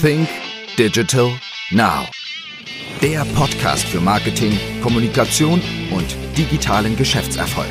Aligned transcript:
Think 0.00 0.28
Digital 0.76 1.30
Now. 1.70 2.06
Der 3.00 3.24
Podcast 3.34 3.84
für 3.84 3.98
Marketing, 3.98 4.52
Kommunikation 4.82 5.62
und 5.90 6.16
digitalen 6.36 6.96
Geschäftserfolg. 6.96 7.70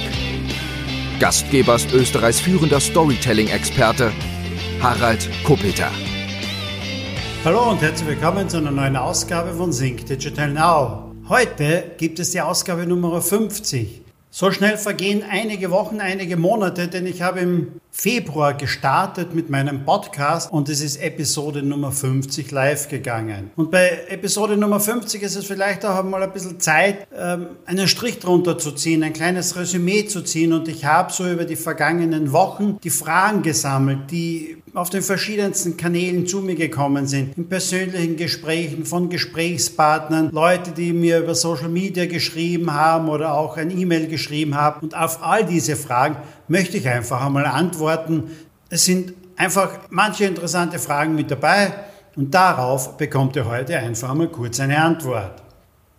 Gastgeber 1.20 1.76
ist 1.76 1.94
Österreichs 1.94 2.40
führender 2.40 2.80
Storytelling-Experte 2.80 4.12
Harald 4.82 5.30
Kopeter. 5.44 5.92
Hallo 7.44 7.70
und 7.70 7.82
herzlich 7.84 8.10
willkommen 8.10 8.50
zu 8.50 8.58
einer 8.58 8.72
neuen 8.72 8.96
Ausgabe 8.96 9.54
von 9.54 9.70
Think 9.70 10.08
Digital 10.08 10.52
Now. 10.52 11.12
Heute 11.30 11.92
gibt 12.00 12.18
es 12.18 12.32
die 12.32 12.42
Ausgabe 12.42 12.88
Nummer 12.88 13.22
50. 13.22 14.02
So 14.32 14.52
schnell 14.52 14.78
vergehen 14.78 15.24
einige 15.30 15.70
Wochen, 15.70 16.00
einige 16.00 16.38
Monate, 16.38 16.88
denn 16.88 17.06
ich 17.06 17.22
habe 17.22 17.42
im 17.42 17.68
Februar 17.98 18.54
gestartet 18.54 19.34
mit 19.34 19.50
meinem 19.50 19.86
Podcast 19.86 20.52
und 20.52 20.68
es 20.68 20.82
ist 20.82 20.98
Episode 21.02 21.64
Nummer 21.64 21.94
50 21.94 22.52
live 22.52 22.90
gegangen. 22.90 23.52
Und 23.56 23.72
bei 23.72 23.90
Episode 24.10 24.58
Nummer 24.58 24.82
50 24.82 25.24
ist 25.24 25.38
es 25.38 25.46
vielleicht 25.46 25.86
auch 25.86 26.04
mal 26.04 26.22
ein 26.22 26.34
bisschen 26.34 26.60
Zeit, 26.60 27.08
ähm, 27.18 27.48
einen 27.66 27.88
Strich 27.88 28.20
drunter 28.20 28.58
zu 28.58 28.74
ziehen, 28.74 29.02
ein 29.02 29.14
kleines 29.14 29.56
Resümee 29.56 30.08
zu 30.08 30.24
ziehen 30.24 30.52
und 30.52 30.68
ich 30.68 30.84
habe 30.84 31.14
so 31.14 31.26
über 31.26 31.46
die 31.46 31.56
vergangenen 31.56 32.34
Wochen 32.34 32.78
die 32.84 32.90
Fragen 32.90 33.44
gesammelt, 33.44 34.12
die 34.12 34.58
auf 34.76 34.90
den 34.90 35.02
verschiedensten 35.02 35.78
Kanälen 35.78 36.28
zu 36.28 36.42
mir 36.42 36.56
gekommen 36.56 37.08
sind, 37.08 37.38
in 37.38 37.48
persönlichen 37.48 38.18
Gesprächen 38.18 38.86
von 38.86 39.10
Gesprächspartnern, 39.10 40.32
Leute, 40.32 40.72
die 40.72 40.92
mir 40.92 41.20
über 41.20 41.34
Social 41.34 41.70
Media 41.70 42.06
geschrieben 42.08 42.74
haben 42.74 43.08
oder 43.08 43.36
auch 43.36 43.56
ein 43.56 43.72
E-Mail 43.72 44.08
geschrieben 44.08 44.56
haben. 44.56 44.82
Und 44.82 44.98
auf 44.98 45.24
all 45.24 45.46
diese 45.46 45.78
Fragen 45.78 46.18
möchte 46.48 46.78
ich 46.78 46.88
einfach 46.88 47.26
einmal 47.26 47.46
antworten. 47.46 48.32
Es 48.70 48.86
sind 48.86 49.14
einfach 49.36 49.70
manche 49.90 50.26
interessante 50.26 50.80
Fragen 50.80 51.16
mit 51.16 51.32
dabei 51.32 51.74
und 52.16 52.34
darauf 52.34 52.98
bekommt 52.98 53.36
ihr 53.36 53.46
heute 53.46 53.78
einfach 53.78 54.12
einmal 54.12 54.30
kurz 54.30 54.60
eine 54.60 54.82
Antwort. 54.82 55.45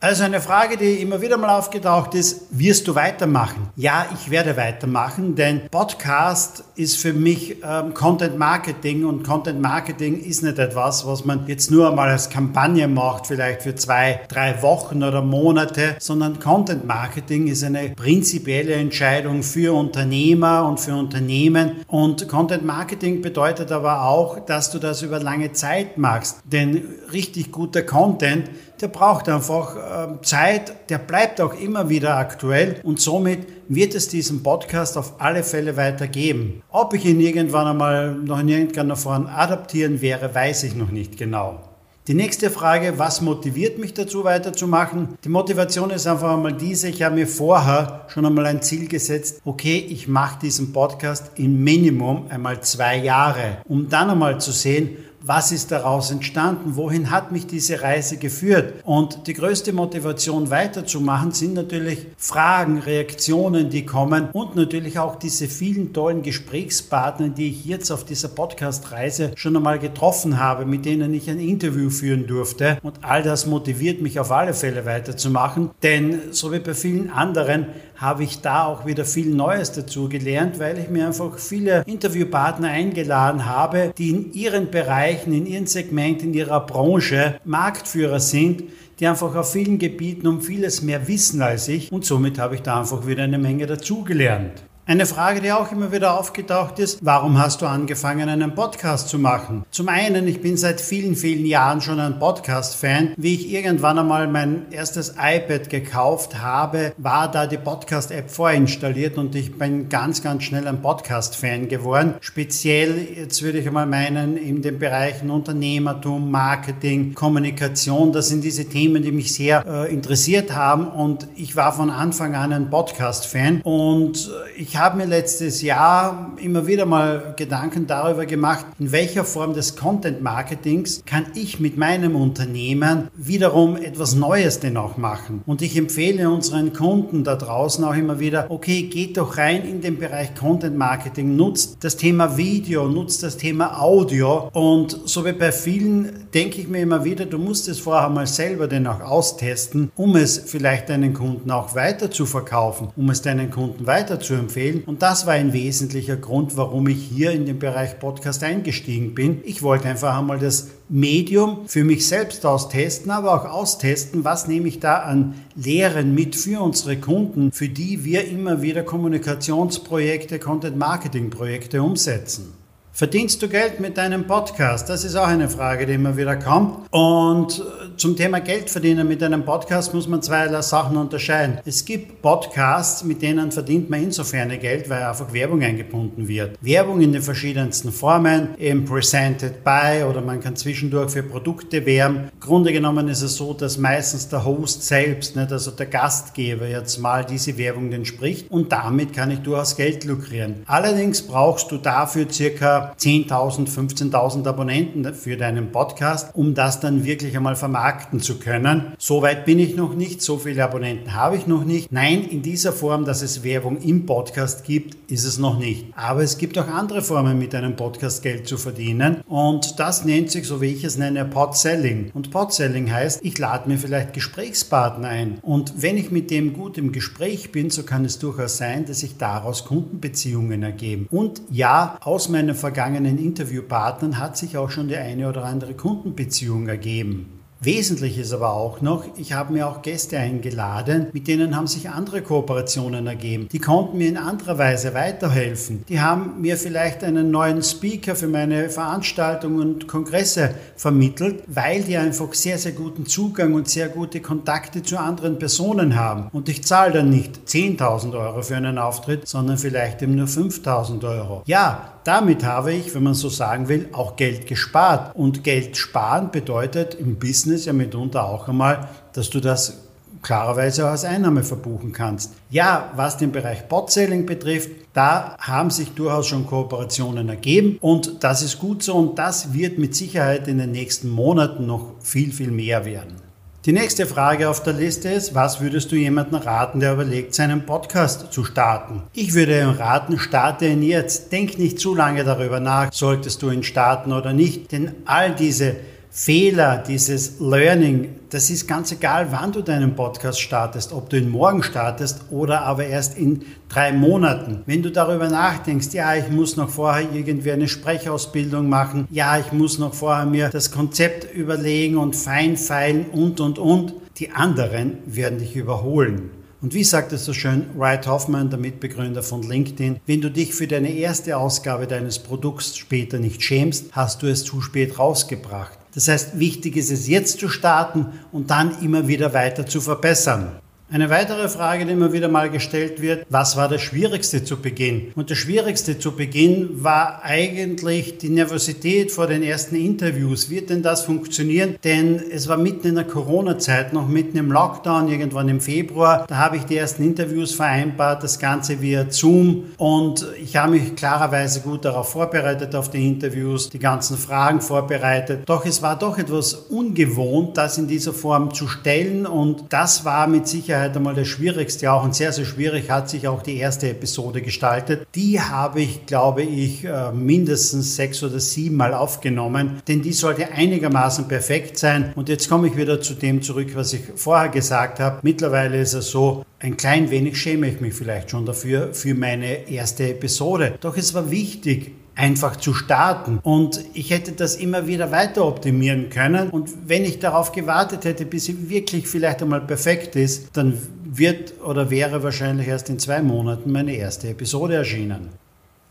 Also 0.07 0.23
eine 0.23 0.41
Frage, 0.41 0.77
die 0.77 1.03
immer 1.03 1.21
wieder 1.21 1.37
mal 1.37 1.59
aufgetaucht 1.59 2.15
ist, 2.15 2.43
wirst 2.57 2.87
du 2.87 2.95
weitermachen? 2.95 3.71
Ja, 3.75 4.07
ich 4.15 4.31
werde 4.31 4.57
weitermachen, 4.57 5.35
denn 5.35 5.62
Podcast 5.69 6.62
ist 6.77 6.99
für 6.99 7.12
mich 7.12 7.57
ähm, 7.65 7.93
Content 7.93 8.39
Marketing 8.39 9.05
und 9.05 9.25
Content 9.25 9.61
Marketing 9.61 10.21
ist 10.21 10.45
nicht 10.45 10.61
etwas, 10.61 11.05
was 11.09 11.25
man 11.25 11.49
jetzt 11.49 11.73
nur 11.73 11.89
einmal 11.91 12.11
als 12.11 12.31
Kampagne 12.31 12.87
macht, 12.87 13.27
vielleicht 13.27 13.62
für 13.62 13.75
zwei, 13.75 14.21
drei 14.29 14.62
Wochen 14.62 15.03
oder 15.03 15.23
Monate, 15.23 15.97
sondern 15.99 16.39
Content 16.39 16.87
Marketing 16.87 17.49
ist 17.49 17.65
eine 17.65 17.89
prinzipielle 17.97 18.75
Entscheidung 18.75 19.43
für 19.43 19.75
Unternehmer 19.75 20.69
und 20.69 20.79
für 20.79 20.95
Unternehmen 20.95 21.84
und 21.89 22.29
Content 22.29 22.65
Marketing 22.65 23.23
bedeutet 23.23 23.73
aber 23.73 24.05
auch, 24.05 24.39
dass 24.39 24.71
du 24.71 24.79
das 24.79 25.03
über 25.03 25.19
lange 25.19 25.53
Zeit 25.53 25.99
machst, 25.99 26.43
denn 26.45 26.84
richtig 27.12 27.51
guter 27.51 27.83
Content 27.83 28.49
der 28.81 28.89
braucht 28.89 29.29
einfach 29.29 29.77
äh, 29.77 30.23
Zeit, 30.23 30.91
der 30.91 30.99
bleibt 30.99 31.41
auch 31.41 31.55
immer 31.55 31.89
wieder 31.89 32.17
aktuell 32.17 32.81
und 32.83 33.01
somit 33.01 33.47
wird 33.69 33.95
es 33.95 34.09
diesen 34.09 34.43
Podcast 34.43 34.97
auf 34.97 35.15
alle 35.21 35.43
Fälle 35.43 35.77
weitergeben. 35.77 36.63
Ob 36.71 36.95
ich 36.95 37.05
ihn 37.05 37.21
irgendwann 37.21 37.67
einmal 37.67 38.15
noch 38.15 38.41
in 38.41 38.49
irgendeiner 38.49 38.97
Form 38.97 39.27
adaptieren 39.27 40.01
wäre, 40.01 40.35
weiß 40.35 40.65
ich 40.65 40.75
noch 40.75 40.91
nicht 40.91 41.17
genau. 41.17 41.61
Die 42.09 42.15
nächste 42.15 42.51
Frage, 42.51 43.01
was 43.01 43.21
motiviert 43.21 43.79
mich 43.79 43.93
dazu 43.93 44.23
weiterzumachen? 44.23 45.19
Die 45.25 45.29
Motivation 45.29 45.91
ist 45.91 46.07
einfach 46.07 46.35
einmal 46.35 46.53
diese, 46.53 46.89
ich 46.89 47.03
habe 47.03 47.17
mir 47.17 47.27
vorher 47.27 48.05
schon 48.07 48.25
einmal 48.25 48.47
ein 48.47 48.63
Ziel 48.63 48.87
gesetzt, 48.87 49.41
okay, 49.45 49.85
ich 49.91 50.07
mache 50.07 50.39
diesen 50.39 50.73
Podcast 50.73 51.33
im 51.35 51.65
Minimum 51.65 52.27
einmal 52.29 52.61
zwei 52.61 52.99
Jahre, 52.99 53.57
um 53.65 53.89
dann 53.89 54.09
einmal 54.09 54.41
zu 54.41 54.53
sehen, 54.53 54.97
was 55.27 55.51
ist 55.51 55.73
daraus 55.73 56.11
entstanden, 56.11 56.77
wohin 56.77 57.11
hat 57.11 57.33
mich 57.33 57.47
diese 57.47 57.83
Reise 57.83 58.17
geführt. 58.17 58.75
Und 58.85 59.27
die 59.27 59.35
größte 59.35 59.73
Motivation 59.73 60.51
weiterzumachen 60.51 61.33
sind 61.33 61.55
natürlich 61.55 62.06
Fragen, 62.17 62.78
Reaktionen, 62.78 63.71
die 63.71 63.84
kommen 63.84 64.28
und 64.33 64.55
natürlich 64.55 64.99
auch 64.99 65.17
diese 65.17 65.49
vielen 65.49 65.93
tollen 65.93 66.23
Gesprächspartner, 66.23 67.31
die 67.31 67.50
ich 67.50 67.65
jetzt 67.65 67.91
auf 67.91 68.05
dieser 68.05 68.28
Podcast-Reise 68.28 69.33
schon 69.34 69.56
einmal 69.56 69.81
getroffen 69.81 70.39
habe, 70.39 70.65
mit 70.65 70.84
denen 70.84 71.12
ich 71.12 71.29
ein 71.29 71.41
Interview 71.41 71.91
führen 71.91 72.27
durfte. 72.27 72.79
Und 72.83 72.99
all 73.03 73.23
das 73.23 73.47
motiviert 73.47 74.00
mich 74.00 74.21
auf 74.21 74.31
alle 74.31 74.55
Fälle 74.55 74.87
weiterzumachen, 74.87 75.71
denn 75.83 76.21
so 76.31 76.53
wie 76.53 76.61
bei 76.61 76.75
vielen 76.75 77.11
anderen 77.11 77.67
habe 77.97 78.25
ich 78.25 78.41
da 78.41 78.67
auch 78.67 78.87
wieder 78.87 79.05
viel 79.05 79.34
Neues 79.34 79.73
dazu 79.73 80.09
gelernt, 80.09 80.59
weil 80.59 80.79
ich 80.79 80.91
mir 80.91 81.06
einfach 81.06 81.39
viele 81.39 81.83
Interviewpartner 81.87 82.69
eingeladen 82.69 83.47
habe, 83.47 83.93
die 83.97 84.11
in 84.11 84.33
ihren 84.34 84.71
Bereichen, 85.16 85.32
in 85.32 85.47
ihren 85.47 85.66
Segmenten, 85.66 86.28
in 86.28 86.34
ihrer 86.34 86.65
Branche 86.66 87.41
Marktführer 87.44 88.21
sind, 88.21 88.65
die 89.00 89.06
einfach 89.06 89.34
auf 89.34 89.53
vielen 89.53 89.78
Gebieten 89.78 90.27
um 90.27 90.41
vieles 90.41 90.82
mehr 90.82 91.09
wissen 91.09 91.43
als 91.43 91.69
ich 91.69 91.93
und 91.93 92.04
somit 92.04 92.38
habe 92.38 92.54
ich 92.54 92.62
da 92.62 92.81
einfach 92.81 93.06
wieder 93.06 93.25
eine 93.25 93.38
Menge 93.38 93.66
dazugelernt. 93.66 94.62
Eine 94.89 95.05
Frage, 95.05 95.41
die 95.41 95.51
auch 95.51 95.73
immer 95.73 95.91
wieder 95.91 96.17
aufgetaucht 96.17 96.79
ist, 96.79 97.01
warum 97.03 97.39
hast 97.39 97.61
du 97.61 97.67
angefangen, 97.67 98.29
einen 98.29 98.55
Podcast 98.55 99.09
zu 99.09 99.19
machen? 99.19 99.65
Zum 99.73 99.89
einen, 99.89 100.29
ich 100.29 100.41
bin 100.41 100.57
seit 100.57 100.81
vielen, 100.81 101.17
vielen 101.17 101.45
Jahren 101.45 101.81
schon 101.81 101.99
ein 101.99 102.21
Podcast-Fan. 102.21 103.15
Wie 103.17 103.35
ich 103.35 103.51
irgendwann 103.51 103.99
einmal 103.99 104.29
mein 104.29 104.71
erstes 104.71 105.17
iPad 105.21 105.71
gekauft 105.71 106.41
habe, 106.41 106.93
war 106.99 107.29
da 107.29 107.49
die 107.49 107.57
Podcast-App 107.57 108.31
vorinstalliert 108.31 109.19
und 109.19 109.35
ich 109.35 109.59
bin 109.59 109.89
ganz, 109.89 110.23
ganz 110.23 110.45
schnell 110.45 110.69
ein 110.69 110.81
Podcast-Fan 110.83 111.67
geworden. 111.67 112.15
Speziell, 112.21 113.09
jetzt 113.17 113.43
würde 113.43 113.59
ich 113.59 113.67
einmal 113.67 113.87
meinen, 113.87 114.37
in 114.37 114.63
den 114.63 114.79
Bereichen 114.79 115.31
Unternehmertum, 115.31 116.31
Marketing, 116.31 117.13
Kommunikation. 117.13 118.13
Das 118.13 118.29
sind 118.29 118.45
diese 118.45 118.67
Themen, 118.67 119.03
die 119.03 119.11
mich 119.11 119.35
sehr 119.35 119.67
äh, 119.67 119.93
interessiert 119.93 120.55
haben 120.55 120.87
und 120.87 121.27
ich 121.35 121.57
war 121.57 121.73
von 121.73 121.91
Anfang 121.91 122.37
an 122.37 122.53
ein 122.53 122.71
Podcast-Fan 122.71 123.63
und 123.63 124.31
ich 124.57 124.75
ich 124.76 124.82
habe 124.82 124.98
mir 124.98 125.06
letztes 125.06 125.62
Jahr 125.62 126.32
immer 126.37 126.66
wieder 126.66 126.84
mal 126.84 127.32
Gedanken 127.38 127.87
darüber 127.87 128.26
gemacht, 128.26 128.66
in 128.78 128.92
welcher 128.92 129.25
Form 129.25 129.54
des 129.54 129.75
Content 129.75 130.20
Marketings 130.20 131.03
kann 131.06 131.25
ich 131.34 131.59
mit 131.60 131.78
meinem 131.78 132.14
Unternehmen 132.14 133.09
wiederum 133.16 133.78
etwas 133.78 134.14
Neues 134.14 134.60
denn 134.60 134.76
auch 134.76 134.98
machen. 134.98 135.41
Und 135.47 135.62
ich 135.62 135.78
empfehle 135.78 136.28
unseren 136.28 136.75
Kunden 136.75 137.25
da 137.25 137.37
draußen 137.37 137.82
auch 137.84 137.94
immer 137.94 138.20
wieder, 138.20 138.50
okay, 138.50 138.82
geht 138.82 139.16
doch 139.16 139.38
rein 139.38 139.66
in 139.66 139.81
den 139.81 139.98
Bereich 139.98 140.34
Content 140.34 140.76
Marketing, 140.76 141.37
nutzt 141.37 141.78
das 141.81 141.97
Thema 141.97 142.37
Video, 142.37 142.87
nutzt 142.87 143.22
das 143.22 143.38
Thema 143.38 143.81
Audio 143.81 144.50
und 144.53 145.00
so 145.06 145.25
wie 145.25 145.32
bei 145.32 145.53
vielen 145.53 146.26
denke 146.34 146.60
ich 146.60 146.69
mir 146.69 146.82
immer 146.82 147.03
wieder, 147.03 147.25
du 147.25 147.38
musst 147.38 147.66
es 147.66 147.78
vorher 147.78 148.10
mal 148.10 148.26
selber 148.26 148.69
denn 148.69 148.87
auch 148.87 149.00
austesten, 149.00 149.91
um 149.97 150.16
es 150.16 150.37
vielleicht 150.37 150.91
deinen 150.91 151.14
Kunden 151.14 151.50
auch 151.50 151.75
weiter 151.75 152.10
zu 152.10 152.26
verkaufen, 152.26 152.88
um 152.94 153.08
es 153.08 153.22
deinen 153.22 153.50
Kunden 153.50 153.87
weiter 153.87 154.20
zu 154.20 154.34
empfehlen 154.34 154.66
empfehlen. 154.66 154.84
Und 154.87 155.03
das 155.03 155.27
war 155.27 155.34
ein 155.34 155.53
wesentlicher 155.53 156.16
Grund, 156.16 156.56
warum 156.56 156.87
ich 156.88 157.03
hier 157.03 157.32
in 157.32 157.47
den 157.47 157.59
Bereich 157.59 157.99
Podcast 157.99 158.43
eingestiegen 158.43 159.15
bin. 159.15 159.41
Ich 159.44 159.62
wollte 159.62 159.88
einfach 159.88 160.19
einmal 160.19 160.38
das 160.38 160.69
Medium 160.88 161.66
für 161.66 161.84
mich 161.84 162.06
selbst 162.06 162.44
austesten, 162.47 163.10
aber 163.10 163.34
auch 163.34 163.50
austesten, 163.50 164.25
was 164.25 164.49
nehme 164.49 164.69
ich 164.69 164.81
da 164.81 164.99
an 164.99 165.34
Lehren 165.55 166.15
mit 166.15 166.37
für 166.37 166.60
unsere 166.60 166.97
Kunden, 166.97 167.53
für 167.53 167.69
die 167.69 168.05
wir 168.05 168.28
immer 168.28 168.62
wieder 168.62 168.82
Kommunikationsprojekte, 168.82 170.38
Content-Marketing-Projekte 170.38 171.82
umsetzen. 171.82 172.53
Verdienst 172.93 173.43
du 173.43 173.49
Geld 173.49 173.78
mit 173.78 173.99
deinem 173.99 174.26
Podcast? 174.26 174.88
Das 174.88 175.05
ist 175.05 175.16
auch 175.16 175.26
eine 175.26 175.50
Frage, 175.50 175.84
die 175.84 175.93
immer 175.93 176.16
wieder 176.16 176.37
kommt. 176.37 176.91
Und 176.91 177.62
zum 177.97 178.15
Thema 178.15 178.41
Geld 178.41 178.69
verdienen 178.69 179.09
mit 179.09 179.23
einem 179.23 179.45
Podcast 179.45 179.95
muss 179.95 180.07
man 180.07 180.21
zweierlei 180.21 180.61
Sachen 180.61 180.99
unterscheiden. 180.99 181.61
Es 181.65 181.84
gibt 181.84 182.21
Podcasts, 182.21 183.03
mit 183.05 183.23
denen 183.23 183.51
verdient 183.51 183.89
man 183.89 184.03
insofern 184.03 184.51
Geld, 184.61 184.91
weil 184.91 185.03
einfach 185.03 185.33
Werbung 185.33 185.62
eingebunden 185.62 186.29
wird. 186.29 186.59
Werbung 186.61 187.01
in 187.01 187.12
den 187.12 187.23
verschiedensten 187.23 187.93
Formen, 187.93 188.51
eben 188.59 188.85
presented 188.85 189.65
by 189.65 190.05
oder 190.09 190.20
man 190.20 190.41
kann 190.41 190.56
zwischendurch 190.56 191.11
für 191.11 191.23
Produkte 191.23 191.87
werben. 191.87 192.31
Grunde 192.38 192.73
genommen 192.73 193.09
ist 193.09 193.23
es 193.23 193.37
so, 193.37 193.55
dass 193.55 193.79
meistens 193.79 194.29
der 194.29 194.44
Host 194.44 194.82
selbst, 194.82 195.35
nicht, 195.35 195.50
also 195.50 195.70
der 195.70 195.87
Gastgeber 195.87 196.67
jetzt 196.67 196.99
mal 196.99 197.25
diese 197.25 197.56
Werbung 197.56 197.91
den 197.91 198.05
spricht 198.05 198.50
und 198.50 198.73
damit 198.73 199.15
kann 199.15 199.31
ich 199.31 199.38
durchaus 199.38 199.75
Geld 199.75 200.05
lukrieren. 200.05 200.56
Allerdings 200.67 201.23
brauchst 201.23 201.70
du 201.70 201.79
dafür 201.79 202.26
circa 202.31 202.94
10.000, 202.99 203.69
15.000 203.69 204.47
Abonnenten 204.47 205.15
für 205.15 205.38
deinen 205.38 205.73
Podcast, 205.73 206.35
um 206.35 206.55
das 206.55 206.81
dann 206.81 207.05
wirklich 207.05 207.35
einmal 207.35 207.56
vermarkten 207.56 207.86
vermarkten 207.87 208.21
zu 208.21 208.38
können. 208.38 208.94
Soweit 208.99 209.44
bin 209.44 209.59
ich 209.59 209.77
noch 209.77 209.94
nicht, 209.94 210.21
so 210.21 210.38
viele 210.38 210.65
Abonnenten 210.65 211.15
habe 211.15 211.37
ich 211.37 211.47
noch 211.47 211.65
nicht. 211.65 211.93
Nein, 211.93 212.25
in 212.25 212.43
dieser 212.43 212.73
Form, 212.73 213.05
dass 213.05 213.23
es 213.23 213.44
Werbung 213.44 213.81
im 213.81 214.06
Podcast 214.06 214.65
gibt, 214.65 215.11
ist 215.11 215.25
es 215.25 215.38
noch 215.38 215.59
nicht. 215.59 215.87
Aber 215.94 216.23
es 216.23 216.37
gibt 216.37 216.59
auch 216.59 216.67
andere 216.67 217.03
Formen, 217.03 217.38
mit 217.38 217.55
einem 217.55 217.77
Podcast 217.77 218.23
Geld 218.23 218.49
zu 218.49 218.56
verdienen 218.56 219.23
und 219.29 219.79
das 219.79 220.05
nennt 220.05 220.31
sich, 220.31 220.47
so 220.47 220.61
wie 220.61 220.73
ich 220.73 220.85
es 220.85 220.99
nenne, 220.99 221.25
Podselling. 221.25 222.11
Und 222.12 222.31
Podselling 222.31 222.91
heißt, 222.91 223.21
ich 223.23 223.38
lade 223.38 223.69
mir 223.69 223.79
vielleicht 223.79 224.12
Gesprächspartner 224.15 225.09
ein 225.09 225.39
und 225.43 225.75
wenn 225.82 225.97
ich 225.97 226.11
mit 226.11 226.31
dem 226.31 226.55
gut 226.55 226.79
im 226.79 226.91
Gespräch 226.93 227.53
bin, 227.53 227.71
so 227.71 227.85
kann 227.85 228.05
es 228.05 228.19
durchaus 228.19 228.56
sein, 228.56 228.85
dass 228.87 229.00
sich 229.00 229.17
daraus 229.17 229.65
Kundenbeziehungen 229.65 230.62
ergeben. 230.62 231.06
Und 231.11 231.43
ja, 231.50 231.99
aus 232.00 232.29
meinen 232.29 232.55
vergangenen 232.55 233.19
Interviewpartnern 233.19 234.19
hat 234.19 234.37
sich 234.37 234.56
auch 234.56 234.71
schon 234.71 234.89
die 234.89 234.97
eine 234.97 235.29
oder 235.29 235.44
andere 235.44 235.75
Kundenbeziehung 235.75 236.69
ergeben. 236.69 237.36
Wesentlich 237.67 238.17
ist 238.17 238.33
aber 238.33 238.53
auch 238.53 238.81
noch, 238.81 239.07
ich 239.17 239.33
habe 239.33 239.53
mir 239.53 239.67
auch 239.67 239.83
Gäste 239.83 240.21
eingeladen, 240.21 241.09
mit 241.13 241.27
denen 241.27 241.57
haben 241.57 241.67
sich 241.67 241.91
andere 241.91 242.23
Kooperationen 242.23 243.09
ergeben. 243.09 243.49
Die 243.51 243.59
konnten 243.59 243.99
mir 243.99 244.09
in 244.09 244.19
anderer 244.19 244.57
Weise 244.57 244.95
weiterhelfen. 244.95 245.85
Die 245.89 246.01
haben 246.01 246.41
mir 246.41 246.59
vielleicht 246.59 247.03
einen 247.03 247.33
neuen 247.33 247.65
Speaker 247.65 248.15
für 248.15 248.29
meine 248.29 248.71
Veranstaltungen 248.71 249.59
und 249.59 249.89
Kongresse 249.89 250.55
vermittelt, 250.77 251.43
weil 251.49 251.83
die 251.83 251.97
einfach 251.97 252.33
sehr, 252.35 252.59
sehr 252.59 252.71
guten 252.71 253.05
Zugang 253.05 253.55
und 253.55 253.69
sehr 253.69 253.89
gute 253.89 254.21
Kontakte 254.21 254.85
zu 254.85 254.97
anderen 254.97 255.41
Personen 255.41 255.97
haben. 255.97 256.29
Und 256.33 256.49
ich 256.49 256.63
zahle 256.63 256.93
dann 256.93 257.11
nicht 257.11 257.49
10.000 257.49 258.17
Euro 258.17 258.43
für 258.43 258.55
einen 258.55 258.79
Auftritt, 258.79 259.27
sondern 259.27 259.59
vielleicht 259.59 260.03
eben 260.03 260.15
nur 260.15 260.29
5.000 260.29 261.03
Euro. 261.03 261.43
Ja, 261.47 261.95
damit 262.06 262.44
habe 262.44 262.73
ich, 262.73 262.94
wenn 262.94 263.03
man 263.03 263.14
so 263.14 263.29
sagen 263.29 263.69
will, 263.69 263.88
auch 263.93 264.17
Geld 264.17 264.47
gespart. 264.47 265.14
Und 265.17 265.43
Geld 265.43 265.76
sparen 265.76 266.31
bedeutet 266.31 266.94
im 266.94 267.19
Business 267.19 267.64
ja 267.64 267.73
mitunter 267.73 268.25
auch 268.25 268.49
einmal, 268.49 268.88
dass 269.12 269.31
du 269.31 269.41
das 269.41 269.82
klarerweise 270.23 270.87
auch 270.87 270.91
als 270.91 271.05
Einnahme 271.05 271.43
verbuchen 271.43 271.93
kannst. 271.93 272.32
Ja, 272.50 272.93
was 272.97 273.17
den 273.17 273.32
Bereich 273.32 273.69
Bot-Selling 273.69 274.26
betrifft, 274.26 274.70
da 274.93 275.37
haben 275.38 275.70
sich 275.70 275.91
durchaus 275.91 276.26
schon 276.26 276.47
Kooperationen 276.47 277.29
ergeben 277.29 277.79
und 277.81 278.25
das 278.25 278.43
ist 278.43 278.58
gut 278.58 278.82
so 278.82 278.94
und 278.94 279.19
das 279.19 279.53
wird 279.53 279.79
mit 279.79 279.94
Sicherheit 279.94 280.49
in 280.49 280.58
den 280.58 280.73
nächsten 280.73 281.08
Monaten 281.08 281.67
noch 281.67 281.94
viel, 282.00 282.32
viel 282.32 282.50
mehr 282.50 282.85
werden. 282.85 283.25
Die 283.67 283.73
nächste 283.73 284.07
Frage 284.07 284.49
auf 284.49 284.63
der 284.63 284.75
Liste 284.75 285.09
ist, 285.09 285.35
was 285.35 285.61
würdest 285.61 285.91
du 285.91 285.97
jemandem 285.97 286.37
raten, 286.37 286.79
der 286.79 286.93
überlegt, 286.93 287.35
seinen 287.35 287.67
Podcast 287.67 288.33
zu 288.33 288.45
starten? 288.45 289.03
Ich 289.13 289.35
würde 289.35 289.61
ihm 289.61 289.71
raten, 289.71 290.21
starte 290.21 290.69
ihn 290.69 290.85
jetzt. 290.85 291.33
Denk 291.33 291.59
nicht 291.59 291.81
zu 291.81 291.93
lange 291.93 292.23
darüber 292.23 292.61
nach, 292.61 292.93
solltest 292.93 293.43
du 293.43 293.51
ihn 293.51 293.65
starten 293.65 294.13
oder 294.13 294.33
nicht, 294.33 294.71
denn 294.71 294.95
all 295.05 295.35
diese 295.35 295.75
Fehler, 296.19 296.79
dieses 296.79 297.41
Learning, 297.41 298.09
das 298.31 298.49
ist 298.49 298.67
ganz 298.67 298.91
egal, 298.91 299.33
wann 299.33 299.53
du 299.53 299.61
deinen 299.61 299.95
Podcast 299.95 300.41
startest, 300.41 300.95
ob 300.95 301.11
du 301.11 301.19
ihn 301.19 301.29
morgen 301.29 301.63
startest 301.63 302.23
oder 302.31 302.63
aber 302.63 302.87
erst 302.87 303.19
in 303.19 303.43
drei 303.69 303.93
Monaten. 303.93 304.63
Wenn 304.65 304.83
du 304.83 304.91
darüber 304.91 305.29
nachdenkst, 305.29 305.93
ja, 305.93 306.17
ich 306.17 306.31
muss 306.31 306.57
noch 306.57 306.71
vorher 306.71 307.07
irgendwie 307.13 307.53
eine 307.53 307.69
Sprechausbildung 307.69 308.67
machen, 308.67 309.07
ja, 309.11 309.39
ich 309.39 309.53
muss 309.53 309.79
noch 309.79 309.93
vorher 309.93 310.25
mir 310.25 310.49
das 310.49 310.71
Konzept 310.71 311.35
überlegen 311.35 311.99
und 311.99 312.17
fein 312.17 312.57
feilen 312.57 313.11
und, 313.13 313.39
und, 313.39 313.59
und, 313.59 313.93
die 314.17 314.31
anderen 314.31 314.97
werden 315.05 315.39
dich 315.39 315.55
überholen. 315.55 316.31
Und 316.63 316.73
wie 316.73 316.85
sagt 316.85 317.13
es 317.13 317.27
so 317.27 317.35
schön 317.35 317.67
Wright 317.77 318.07
Hoffman, 318.07 318.49
der 318.49 318.59
Mitbegründer 318.59 319.23
von 319.23 319.43
LinkedIn, 319.43 320.01
wenn 320.07 320.23
du 320.23 320.31
dich 320.31 320.55
für 320.55 320.67
deine 320.67 320.95
erste 320.95 321.37
Ausgabe 321.37 321.87
deines 321.87 322.19
Produkts 322.21 322.75
später 322.79 323.19
nicht 323.19 323.43
schämst, 323.43 323.89
hast 323.93 324.23
du 324.23 324.29
es 324.29 324.45
zu 324.45 324.63
spät 324.63 324.99
rausgebracht. 324.99 325.79
Das 325.96 326.08
heißt, 326.08 326.38
wichtig 326.38 326.76
ist 326.76 326.90
es 326.90 327.08
jetzt 327.08 327.40
zu 327.40 327.48
starten 327.48 328.08
und 328.31 328.50
dann 328.50 328.82
immer 328.82 329.08
wieder 329.08 329.32
weiter 329.32 329.64
zu 329.64 329.81
verbessern. 329.81 330.60
Eine 330.88 331.11
weitere 331.11 331.49
Frage, 331.49 331.85
die 331.85 331.91
immer 331.91 332.12
wieder 332.12 332.29
mal 332.29 332.49
gestellt 332.49 333.03
wird, 333.03 333.27
was 333.29 333.56
war 333.56 333.69
das 333.69 333.83
Schwierigste 333.83 334.44
zu 334.44 334.56
Beginn? 334.59 335.11
Und 335.17 335.33
das 335.33 335.38
Schwierigste 335.38 335.99
zu 335.99 336.12
Beginn 336.12 336.85
war 336.85 337.25
eigentlich 337.25 338.19
die 338.19 338.29
Nervosität 338.29 339.11
vor 339.11 339.27
den 339.27 339.43
ersten 339.43 339.75
Interviews. 339.75 340.49
Wird 340.49 340.71
denn 340.71 340.85
das 340.85 341.03
funktionieren? 341.03 341.75
Denn 341.83 342.23
es 342.31 342.47
war 342.47 342.56
mitten 342.56 342.87
in 342.87 342.94
der 342.94 343.03
Corona-Zeit, 343.03 343.93
noch 343.93 344.06
mitten 344.06 344.38
im 344.38 344.53
Lockdown, 344.53 345.09
irgendwann 345.09 345.49
im 345.49 345.61
Februar. 345.61 346.25
Da 346.29 346.37
habe 346.37 346.56
ich 346.59 346.62
die 346.62 346.77
ersten 346.77 347.03
Interviews 347.03 347.53
vereinbart, 347.53 348.23
das 348.23 348.39
Ganze 348.39 348.81
via 348.81 349.06
Zoom. 349.11 349.65
Und 349.79 350.25
ich 350.41 350.55
habe 350.55 350.71
mich 350.71 350.94
klarerweise 350.94 351.62
gut 351.62 351.85
darauf 351.85 352.11
vorbereitet, 352.11 352.77
auf 352.77 352.91
die 352.91 353.05
Interviews, 353.05 353.71
die 353.71 353.81
ganzen 353.81 354.17
Fragen 354.17 354.61
vorbereitet. 354.61 355.41
Doch 355.47 355.67
es 355.67 355.82
war 355.82 355.99
doch 355.99 356.17
etwas 356.17 356.55
ungewohnt, 356.55 357.56
das 357.56 357.77
in 357.77 357.89
dieser 357.89 358.12
Form 358.12 358.55
zu 358.55 358.69
stellen. 358.69 359.27
Und 359.27 359.65
das 359.71 360.05
war 360.05 360.29
mit 360.29 360.47
Sicherheit 360.47 360.75
Sicherheit 360.76 360.96
einmal 360.96 361.14
das 361.14 361.28
Schwierigste 361.28 361.90
auch 361.90 362.05
und 362.05 362.14
sehr, 362.14 362.32
sehr 362.32 362.44
schwierig 362.44 362.90
hat 362.90 363.08
sich 363.08 363.26
auch 363.28 363.43
die 363.43 363.56
erste 363.56 363.88
Episode 363.88 364.43
gestaltet. 364.43 365.06
Die 365.14 365.40
habe 365.40 365.81
ich, 365.81 366.05
glaube 366.05 366.43
ich, 366.43 366.84
äh, 366.84 367.12
mindestens 367.12 367.96
sechs 367.96 368.23
oder 368.23 368.38
sieben 368.40 368.76
Mal 368.76 368.93
aufgenommen, 368.93 369.81
denn 369.88 370.02
die 370.02 370.12
sollte 370.12 370.52
einigermaßen 370.52 371.28
perfekt 371.28 371.78
sein. 371.78 372.12
Und 372.14 372.28
jetzt 372.28 372.50
komme 372.50 372.69
ich 372.69 372.76
wieder 372.76 373.00
zu 373.00 373.14
dem 373.14 373.40
zurück, 373.40 373.70
was 373.75 373.94
ich 373.94 374.02
vorher 374.17 374.50
gesagt 374.50 375.00
habe. 375.00 375.20
Mittlerweile 375.23 375.81
ist 375.81 375.94
es 375.94 376.11
so, 376.11 376.44
ein 376.58 376.76
klein 376.76 377.11
wenig 377.11 377.40
schäme 377.40 377.69
ich 377.69 377.81
mich 377.81 377.94
vielleicht 377.94 378.31
schon 378.31 378.44
dafür, 378.44 378.93
für 378.93 379.14
meine 379.14 379.70
erste 379.70 380.11
Episode. 380.11 380.75
Doch 380.81 380.96
es 380.96 381.14
war 381.14 381.31
wichtig, 381.31 381.93
einfach 382.17 382.57
zu 382.57 382.75
starten. 382.75 383.39
Und 383.43 383.85
ich 383.95 384.11
hätte 384.11 384.33
das 384.33 384.57
immer 384.57 384.87
wieder 384.87 385.13
weiter 385.13 385.47
optimieren 385.47 386.09
können. 386.11 386.51
Und 386.51 386.71
wenn 386.87 387.05
ich 387.05 387.19
darauf 387.19 387.53
gewartet 387.53 388.05
hätte, 388.05 388.25
bis 388.25 388.47
sie 388.47 388.69
wirklich 388.69 389.07
vielleicht 389.07 389.43
einmal 389.43 389.61
perfekt 389.61 390.17
ist, 390.17 390.57
dann 390.57 390.79
wird 391.05 391.55
oder 391.63 391.91
wäre 391.91 392.23
wahrscheinlich 392.23 392.69
erst 392.69 392.89
in 392.89 392.99
zwei 392.99 393.23
Monaten 393.23 393.71
meine 393.71 393.95
erste 393.95 394.29
Episode 394.29 394.75
erschienen. 394.75 395.29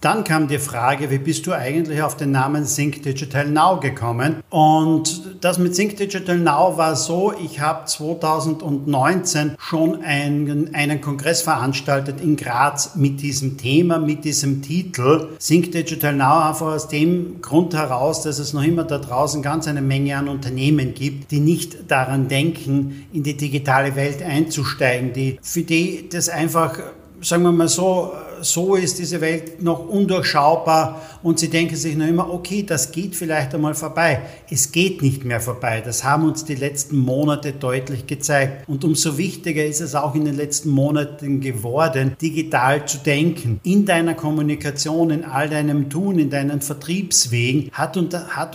Dann 0.06 0.24
kam 0.24 0.48
die 0.48 0.60
Frage, 0.60 1.10
wie 1.10 1.18
bist 1.18 1.48
du 1.48 1.54
eigentlich 1.54 2.04
auf 2.04 2.16
den 2.16 2.30
Namen 2.30 2.66
Sync 2.66 3.02
Digital 3.02 3.50
Now 3.50 3.80
gekommen? 3.80 4.44
Und 4.52 5.44
das 5.44 5.58
mit 5.58 5.76
Sync 5.76 5.98
Digital 5.98 6.38
Now 6.38 6.78
war 6.78 6.96
so, 6.96 7.34
ich 7.44 7.60
habe 7.60 7.86
2019 7.88 9.56
schon 9.58 10.04
einen, 10.04 10.76
einen 10.76 11.02
Kongress 11.02 11.42
veranstaltet 11.42 12.22
in 12.22 12.36
Graz 12.36 12.96
mit 12.96 13.20
diesem 13.20 13.58
Thema, 13.58 13.98
mit 13.98 14.26
diesem 14.26 14.62
Titel. 14.62 15.30
Sync 15.40 15.72
Digital 15.72 16.14
Now 16.14 16.50
einfach 16.50 16.68
aus 16.68 16.88
dem 16.88 17.42
Grund 17.42 17.74
heraus, 17.74 18.22
dass 18.22 18.38
es 18.38 18.54
noch 18.54 18.64
immer 18.64 18.84
da 18.84 19.00
draußen 19.00 19.42
ganz 19.42 19.68
eine 19.68 19.82
Menge 19.82 20.16
an 20.18 20.30
Unternehmen 20.30 20.94
gibt, 20.94 21.32
die 21.32 21.40
nicht 21.40 21.90
daran 21.90 22.28
denken, 22.28 23.08
in 23.12 23.24
die 23.24 23.38
digitale 23.38 23.96
Welt 23.96 24.22
einzusteigen, 24.22 25.14
die, 25.14 25.40
für 25.42 25.64
die 25.64 26.10
das 26.10 26.30
einfach, 26.30 26.78
sagen 27.22 27.42
wir 27.42 27.52
mal 27.52 27.68
so, 27.68 28.12
so 28.42 28.76
ist 28.76 29.00
diese 29.00 29.22
Welt 29.22 29.62
noch 29.62 29.88
undurchschaubar 29.88 31.02
und 31.24 31.40
sie 31.40 31.50
denken 31.50 31.76
sich 31.76 31.96
noch 31.96 32.08
immer, 32.08 32.32
okay, 32.32 32.64
das 32.64 32.92
geht 32.92 33.16
vielleicht 33.16 33.54
einmal 33.54 33.76
vorbei. 33.76 34.22
Es 34.50 34.72
geht 34.72 35.02
nicht 35.02 35.26
mehr 35.26 35.40
vorbei. 35.40 35.82
Das 35.84 36.04
haben 36.04 36.26
uns 36.26 36.46
die 36.46 36.56
letzten 36.56 36.98
Monate 36.98 37.54
deutlich 37.54 38.08
gezeigt. 38.08 38.68
Und 38.68 38.84
umso 38.84 39.18
wichtiger 39.18 39.66
ist 39.66 39.82
es 39.82 39.96
auch 39.96 40.16
in 40.16 40.26
den 40.26 40.36
letzten 40.36 40.70
Monaten 40.70 41.42
geworden, 41.42 42.16
digital 42.22 42.86
zu 42.86 43.00
denken. 43.00 43.60
In 43.64 43.86
deiner 43.86 44.14
Kommunikation, 44.14 45.10
in 45.10 45.26
all 45.26 45.50
deinem 45.50 45.90
Tun, 45.90 46.20
in 46.20 46.30
deinen 46.30 46.62
Vertriebswegen 46.62 47.70
hat, 47.72 47.96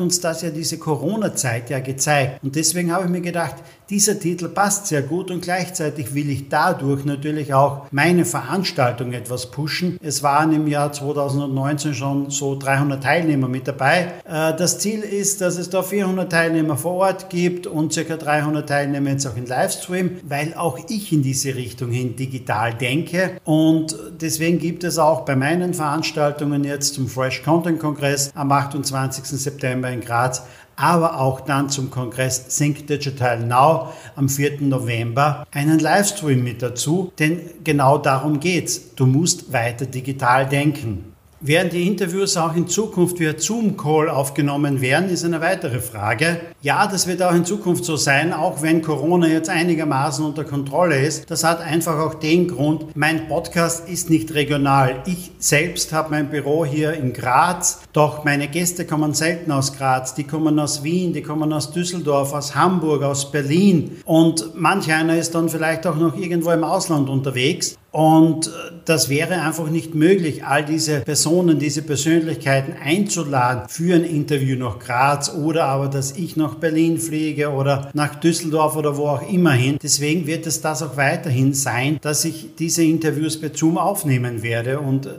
uns 0.00 0.20
das 0.20 0.42
ja 0.42 0.50
diese 0.50 0.78
Corona-Zeit 0.78 1.70
ja 1.70 1.80
gezeigt. 1.80 2.42
Und 2.42 2.56
deswegen 2.56 2.92
habe 2.92 3.04
ich 3.04 3.10
mir 3.10 3.20
gedacht, 3.20 3.56
dieser 3.90 4.20
Titel 4.20 4.48
passt 4.48 4.86
sehr 4.86 5.02
gut 5.02 5.32
und 5.32 5.42
gleichzeitig 5.42 6.14
will 6.14 6.30
ich 6.30 6.48
dadurch 6.48 7.04
natürlich 7.04 7.52
auch 7.52 7.86
meine 7.90 8.24
Veranstaltung 8.24 9.12
etwas 9.12 9.50
pushen. 9.50 9.98
Es 10.00 10.22
waren 10.22 10.52
im 10.52 10.68
Jahr 10.68 10.92
2019 10.92 11.94
schon 11.94 12.30
so 12.30 12.56
300 12.56 13.02
Teilnehmer 13.02 13.48
mit 13.48 13.66
dabei. 13.66 14.12
Äh, 14.24 14.54
das 14.56 14.78
Ziel 14.78 15.00
ist, 15.00 15.40
dass 15.40 15.58
es 15.58 15.70
da 15.70 15.82
400 15.82 16.30
Teilnehmer 16.30 16.76
vor 16.76 16.94
Ort 16.94 17.30
gibt 17.30 17.66
und 17.66 17.92
ca. 17.92 18.16
300 18.16 18.68
Teilnehmer 18.68 19.10
jetzt 19.10 19.26
auch 19.26 19.36
in 19.36 19.46
Livestream, 19.46 20.18
weil 20.22 20.54
auch 20.54 20.78
ich 20.88 21.12
in 21.12 21.22
diese 21.22 21.56
Richtung 21.56 21.90
hin 21.90 22.14
digital 22.14 22.74
denke 22.74 23.32
und 23.44 23.96
deswegen 24.20 24.58
gibt 24.58 24.84
es 24.84 24.98
auch 24.98 25.24
bei 25.24 25.34
meinen 25.34 25.74
Veranstaltungen 25.74 26.62
jetzt 26.62 26.94
zum 26.94 27.08
Fresh 27.08 27.42
Content 27.42 27.80
Kongress 27.80 28.30
am 28.34 28.52
28. 28.52 29.24
September 29.24 29.90
in 29.90 30.00
Graz 30.00 30.44
aber 30.80 31.20
auch 31.20 31.40
dann 31.40 31.68
zum 31.68 31.90
Kongress 31.90 32.48
Think 32.56 32.86
Digital 32.86 33.38
Now 33.38 33.92
am 34.16 34.28
4. 34.28 34.62
November 34.62 35.46
einen 35.52 35.78
Livestream 35.78 36.42
mit 36.42 36.62
dazu, 36.62 37.12
denn 37.18 37.40
genau 37.62 37.98
darum 37.98 38.40
geht's. 38.40 38.94
Du 38.94 39.06
musst 39.06 39.52
weiter 39.52 39.84
digital 39.84 40.48
denken. 40.48 41.12
Werden 41.42 41.70
die 41.70 41.86
Interviews 41.86 42.36
auch 42.36 42.54
in 42.54 42.68
Zukunft 42.68 43.18
via 43.18 43.32
Zoom-Call 43.34 44.10
aufgenommen 44.10 44.82
werden, 44.82 45.08
ist 45.08 45.24
eine 45.24 45.40
weitere 45.40 45.80
Frage. 45.80 46.38
Ja, 46.60 46.86
das 46.86 47.06
wird 47.06 47.22
auch 47.22 47.32
in 47.32 47.46
Zukunft 47.46 47.86
so 47.86 47.96
sein, 47.96 48.34
auch 48.34 48.60
wenn 48.60 48.82
Corona 48.82 49.26
jetzt 49.26 49.48
einigermaßen 49.48 50.22
unter 50.22 50.44
Kontrolle 50.44 51.00
ist. 51.00 51.30
Das 51.30 51.42
hat 51.42 51.62
einfach 51.62 51.98
auch 51.98 52.12
den 52.12 52.46
Grund, 52.46 52.94
mein 52.94 53.26
Podcast 53.26 53.88
ist 53.88 54.10
nicht 54.10 54.34
regional. 54.34 55.02
Ich 55.06 55.30
selbst 55.38 55.94
habe 55.94 56.10
mein 56.10 56.28
Büro 56.28 56.66
hier 56.66 56.92
in 56.92 57.14
Graz, 57.14 57.80
doch 57.94 58.22
meine 58.22 58.48
Gäste 58.48 58.84
kommen 58.84 59.14
selten 59.14 59.50
aus 59.50 59.74
Graz. 59.74 60.14
Die 60.14 60.24
kommen 60.24 60.58
aus 60.58 60.84
Wien, 60.84 61.14
die 61.14 61.22
kommen 61.22 61.54
aus 61.54 61.72
Düsseldorf, 61.72 62.34
aus 62.34 62.54
Hamburg, 62.54 63.02
aus 63.02 63.32
Berlin 63.32 63.96
und 64.04 64.50
manch 64.56 64.92
einer 64.92 65.16
ist 65.16 65.34
dann 65.34 65.48
vielleicht 65.48 65.86
auch 65.86 65.96
noch 65.96 66.18
irgendwo 66.18 66.50
im 66.50 66.64
Ausland 66.64 67.08
unterwegs. 67.08 67.78
Und 67.92 68.46
äh, 68.46 68.50
das 68.84 69.08
wäre 69.08 69.40
einfach 69.42 69.68
nicht 69.68 69.94
möglich, 69.94 70.44
all 70.44 70.64
diese 70.64 71.00
Personen, 71.00 71.58
diese 71.58 71.82
Persönlichkeiten 71.82 72.74
einzuladen 72.82 73.68
für 73.68 73.94
ein 73.96 74.04
Interview 74.04 74.56
nach 74.56 74.78
Graz 74.78 75.34
oder 75.34 75.64
aber, 75.64 75.88
dass 75.88 76.12
ich 76.12 76.36
nach 76.36 76.54
Berlin 76.54 76.98
fliege 76.98 77.50
oder 77.50 77.90
nach 77.92 78.14
Düsseldorf 78.14 78.76
oder 78.76 78.96
wo 78.96 79.08
auch 79.08 79.28
immer 79.28 79.52
hin. 79.52 79.78
Deswegen 79.82 80.26
wird 80.26 80.46
es 80.46 80.60
das 80.60 80.82
auch 80.82 80.96
weiterhin 80.96 81.52
sein, 81.52 81.98
dass 82.00 82.24
ich 82.24 82.54
diese 82.56 82.84
Interviews 82.84 83.40
bei 83.40 83.50
Zoom 83.52 83.76
aufnehmen 83.76 84.42
werde. 84.42 84.78
Und 84.78 85.06
äh, 85.06 85.10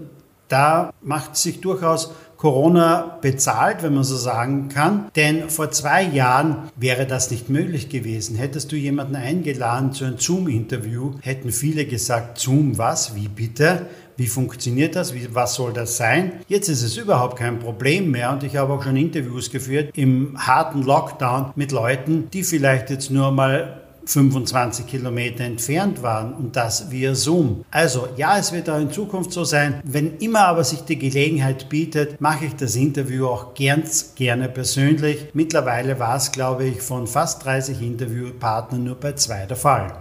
da 0.48 0.94
macht 1.02 1.36
sich 1.36 1.62
durchaus 1.62 2.12
Corona 2.42 3.20
bezahlt, 3.22 3.84
wenn 3.84 3.94
man 3.94 4.04
so 4.04 4.18
sagen 4.18 4.68
kann. 4.68 5.12
Denn 5.16 5.52
vor 5.52 5.70
zwei 5.70 6.02
Jahren 6.02 6.72
wäre 6.76 7.06
das 7.06 7.30
nicht 7.30 7.50
möglich 7.50 7.88
gewesen. 7.88 8.36
Hättest 8.36 8.72
du 8.72 8.76
jemanden 8.76 9.16
eingeladen 9.16 9.94
zu 9.94 10.06
einem 10.06 10.18
Zoom-Interview, 10.18 11.14
hätten 11.22 11.52
viele 11.52 11.86
gesagt, 11.86 12.40
Zoom 12.40 12.80
was, 12.80 13.14
wie 13.14 13.28
bitte? 13.28 13.86
Wie 14.18 14.26
funktioniert 14.26 14.96
das? 14.96 15.14
Wie, 15.14 15.36
was 15.36 15.54
soll 15.54 15.72
das 15.72 15.98
sein? 15.98 16.32
Jetzt 16.48 16.68
ist 16.68 16.82
es 16.82 16.98
überhaupt 16.98 17.38
kein 17.38 17.60
Problem 17.60 18.10
mehr 18.10 18.32
und 18.32 18.42
ich 18.42 18.56
habe 18.56 18.74
auch 18.74 18.82
schon 18.82 18.98
Interviews 18.98 19.52
geführt 19.52 19.92
im 19.96 20.36
harten 20.36 20.82
Lockdown 20.82 21.52
mit 21.56 21.72
Leuten, 21.72 22.28
die 22.34 22.44
vielleicht 22.44 22.90
jetzt 22.90 23.12
nur 23.12 23.32
mal 23.32 23.81
25 24.12 24.88
Kilometer 24.88 25.44
entfernt 25.44 26.04
waren 26.04 26.34
und 26.34 26.56
das 26.56 26.92
via 26.92 27.16
Zoom. 27.16 27.64
Also 27.72 28.10
ja, 28.18 28.38
es 28.38 28.52
wird 28.52 28.70
auch 28.70 28.80
in 28.80 28.92
Zukunft 28.92 29.32
so 29.32 29.44
sein. 29.44 29.82
Wenn 29.86 30.18
immer 30.18 30.42
aber 30.42 30.64
sich 30.64 30.82
die 30.82 31.00
Gelegenheit 31.00 31.70
bietet, 31.70 32.20
mache 32.20 32.46
ich 32.46 32.56
das 32.56 32.76
Interview 32.76 33.28
auch 33.28 33.54
ganz 33.54 34.14
gerne 34.16 34.50
persönlich. 34.50 35.30
Mittlerweile 35.34 36.00
war 36.00 36.18
es, 36.18 36.32
glaube 36.32 36.66
ich, 36.66 36.82
von 36.82 37.08
fast 37.08 37.46
30 37.46 37.82
Interviewpartnern 37.82 38.84
nur 38.84 38.96
bei 38.96 39.14
zwei 39.14 39.46
der 39.46 39.58
Fall. 39.58 40.01